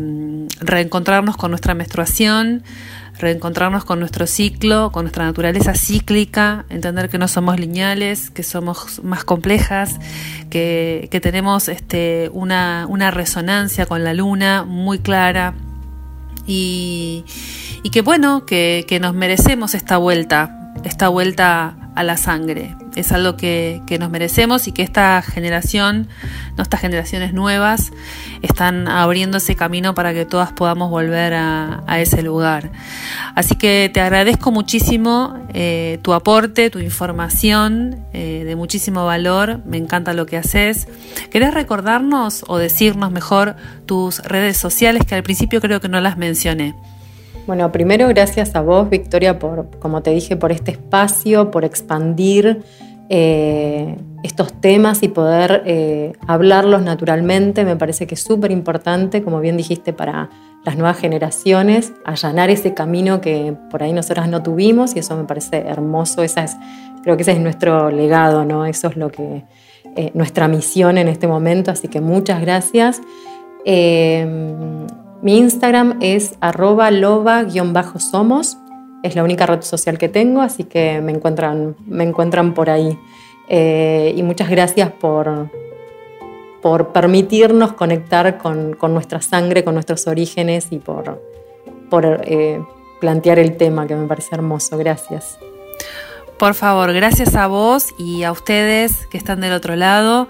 reencontrarnos 0.61 1.39
con 1.39 1.51
nuestra 1.51 1.73
menstruación, 1.73 2.62
reencontrarnos 3.19 3.85
con 3.85 4.01
nuestro 4.01 4.27
ciclo, 4.27 4.91
con 4.93 5.05
nuestra 5.05 5.25
naturaleza 5.25 5.75
cíclica, 5.75 6.65
entender 6.69 7.09
que 7.09 7.19
no 7.19 7.29
somos 7.29 7.59
lineales, 7.59 8.31
que 8.31 8.43
somos 8.43 9.03
más 9.05 9.25
complejas, 9.25 9.99
que, 10.51 11.09
tenemos 11.23 11.69
este, 11.69 12.31
una, 12.33 13.11
resonancia 13.11 13.87
con 13.87 14.05
la 14.05 14.15
luna 14.15 14.65
muy 14.65 14.99
clara 14.99 15.55
y, 16.47 17.25
que 17.93 18.03
bueno, 18.03 18.45
que, 18.45 18.85
que 18.89 19.01
nos 19.01 19.15
merecemos 19.15 19.75
esta 19.75 19.97
vuelta, 19.97 20.73
esta 20.85 21.09
vuelta 21.09 21.77
a 21.95 22.03
la 22.03 22.17
sangre. 22.17 22.75
Es 22.95 23.13
algo 23.13 23.37
que, 23.37 23.83
nos 23.99 24.11
merecemos 24.11 24.67
y 24.69 24.73
que 24.73 24.83
esta 24.83 25.23
generación, 25.23 26.09
no 26.57 26.63
estas 26.63 26.81
generaciones 26.81 27.33
nuevas, 27.33 27.93
están 28.43 28.89
abriendo 28.89 29.39
ese 29.39 29.57
camino 29.57 29.95
para 29.95 30.13
que 30.13 30.25
todas 30.25 30.53
podamos 30.53 30.91
volver 30.91 31.35
a, 31.35 31.83
ese 31.99 32.23
lugar. 32.23 32.71
Así 33.35 33.55
que 33.55 33.91
te 33.93 34.01
agradezco 34.01 34.51
muchísimo 34.51 35.39
eh, 35.53 35.99
tu 36.03 36.13
aporte, 36.13 36.71
tu 36.71 36.81
información 36.81 38.05
eh, 38.13 38.43
de 38.45 38.57
muchísimo 38.57 39.05
valor. 39.05 39.61
Me 39.65 39.77
encanta 39.77 40.13
lo 40.13 40.27
que 40.27 40.37
haces. 40.37 40.89
¿Querés 41.31 41.55
recordarnos 41.55 42.45
o 42.49 42.59
decirnos 42.59 43.11
mejor 43.11 43.57
tus 43.87 44.21
redes 44.21 44.57
sociales 44.57 45.05
que 45.07 45.15
al 45.15 45.23
principio 45.23 45.61
creo 45.61 45.81
que 45.81 45.89
no 45.89 46.01
las 46.01 46.17
mencioné? 46.17 46.75
Bueno, 47.47 47.71
primero 47.73 48.09
gracias 48.09 48.55
a 48.55 48.63
vos, 48.63 48.89
Victoria, 48.89 49.39
por, 49.39 49.69
como 49.79 50.03
te 50.03 50.11
dije, 50.11 50.37
por 50.37 50.51
este 50.51 50.71
espacio, 50.71 51.51
por 51.51 51.65
expandir 51.65 52.63
eh, 53.11 53.97
estos 54.23 54.59
temas 54.63 55.03
y 55.03 55.09
poder 55.09 55.63
eh, 55.67 56.15
hablarlos 56.27 56.83
naturalmente. 56.83 57.67
Me 57.67 57.77
parece 57.77 58.07
que 58.07 58.15
es 58.15 58.23
súper 58.23 58.51
importante, 58.51 59.23
como 59.23 59.41
bien 59.41 59.59
dijiste, 59.59 59.93
para 59.93 60.31
las 60.65 60.79
nuevas 60.79 60.97
generaciones, 60.97 61.93
allanar 62.07 62.49
ese 62.49 62.73
camino 62.73 63.21
que 63.21 63.55
por 63.71 63.83
ahí 63.83 63.93
nosotras 63.93 64.27
no 64.31 64.43
tuvimos 64.43 64.97
y 64.97 65.01
eso 65.01 65.15
me 65.15 65.25
parece 65.25 65.59
hermoso. 65.59 66.23
Esa 66.23 66.45
es, 66.45 66.57
creo 67.03 67.17
que 67.17 67.23
ese 67.23 67.33
es 67.33 67.41
nuestro 67.41 67.91
legado, 67.91 68.47
¿no? 68.47 68.65
Eso 68.65 68.89
es 68.89 68.97
lo 68.97 69.11
que 69.11 69.45
eh, 69.97 70.11
nuestra 70.15 70.49
misión 70.49 70.97
en 70.97 71.09
este 71.09 71.27
momento. 71.27 71.71
Así 71.71 71.89
que 71.89 72.01
muchas 72.01 72.41
gracias. 72.41 73.03
Mi 75.25 75.39
Instagram 75.39 76.01
es 76.03 76.35
arroba 76.43 76.91
loba-somos. 76.91 78.59
Es 79.03 79.16
la 79.16 79.25
única 79.25 79.47
red 79.47 79.62
social 79.62 79.97
que 79.97 80.11
tengo, 80.11 80.43
así 80.43 80.64
que 80.64 81.01
me 81.01 81.12
encuentran, 81.12 81.77
me 81.87 82.05
encuentran 82.05 82.53
por 82.53 82.68
ahí. 82.68 82.99
Eh, 83.49 84.12
y 84.14 84.22
muchas 84.22 84.51
gracias 84.51 84.93
por, 84.93 85.49
por 86.61 86.93
permitirnos 86.93 87.72
conectar 87.72 88.37
con, 88.37 88.77
nuestra 88.93 89.22
sangre, 89.22 89.64
con 89.64 89.72
nuestros 89.72 90.07
orígenes 90.07 90.68
y 90.70 90.77
por, 90.77 91.22
por 91.89 92.20
eh, 92.25 92.62
plantear 93.01 93.39
el 93.39 93.57
tema, 93.57 93.87
que 93.87 93.97
me 93.97 94.07
parece 94.07 94.35
hermoso. 94.35 94.77
Gracias. 94.77 95.39
Por 96.39 96.55
favor, 96.55 96.93
gracias 96.93 97.37
a 97.37 97.47
vos 97.47 97.95
y 97.99 98.24
a 98.24 98.32
ustedes 98.32 99.07
que 99.07 99.16
están 99.16 99.41
del 99.41 99.53
otro 99.53 99.76
lado. 99.76 100.28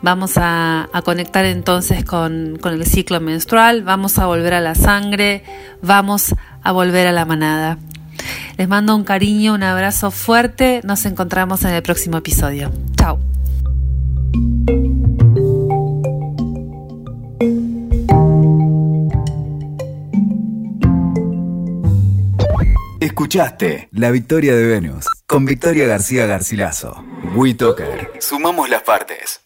Vamos 0.00 0.32
a, 0.36 0.88
conectar 1.04 1.44
entonces 1.44 2.04
con, 2.04 2.58
con, 2.60 2.72
el 2.72 2.86
ciclo 2.86 3.20
menstrual, 3.20 3.82
vamos 3.82 4.18
a 4.18 4.26
volver 4.26 4.54
a 4.54 4.60
la 4.60 4.74
sangre, 4.74 5.44
vamos 5.82 6.34
a 6.62 6.72
volver 6.72 7.06
a 7.06 7.12
la 7.12 7.24
manada. 7.24 7.78
Les 8.56 8.68
mando 8.68 8.94
un 8.94 9.04
cariño, 9.04 9.54
un 9.54 9.62
abrazo 9.62 10.10
fuerte. 10.10 10.80
Nos 10.84 11.04
encontramos 11.06 11.64
en 11.64 11.74
el 11.74 11.82
próximo 11.82 12.18
episodio. 12.18 12.72
Chao. 12.96 13.18
Escuchaste 23.02 23.88
La 23.90 24.12
Victoria 24.12 24.54
de 24.54 24.64
Venus 24.64 25.06
con 25.26 25.44
Victoria 25.44 25.88
García 25.88 26.24
Garcilaso. 26.26 27.04
WeToker. 27.34 28.12
Sumamos 28.20 28.70
las 28.70 28.84
partes. 28.84 29.40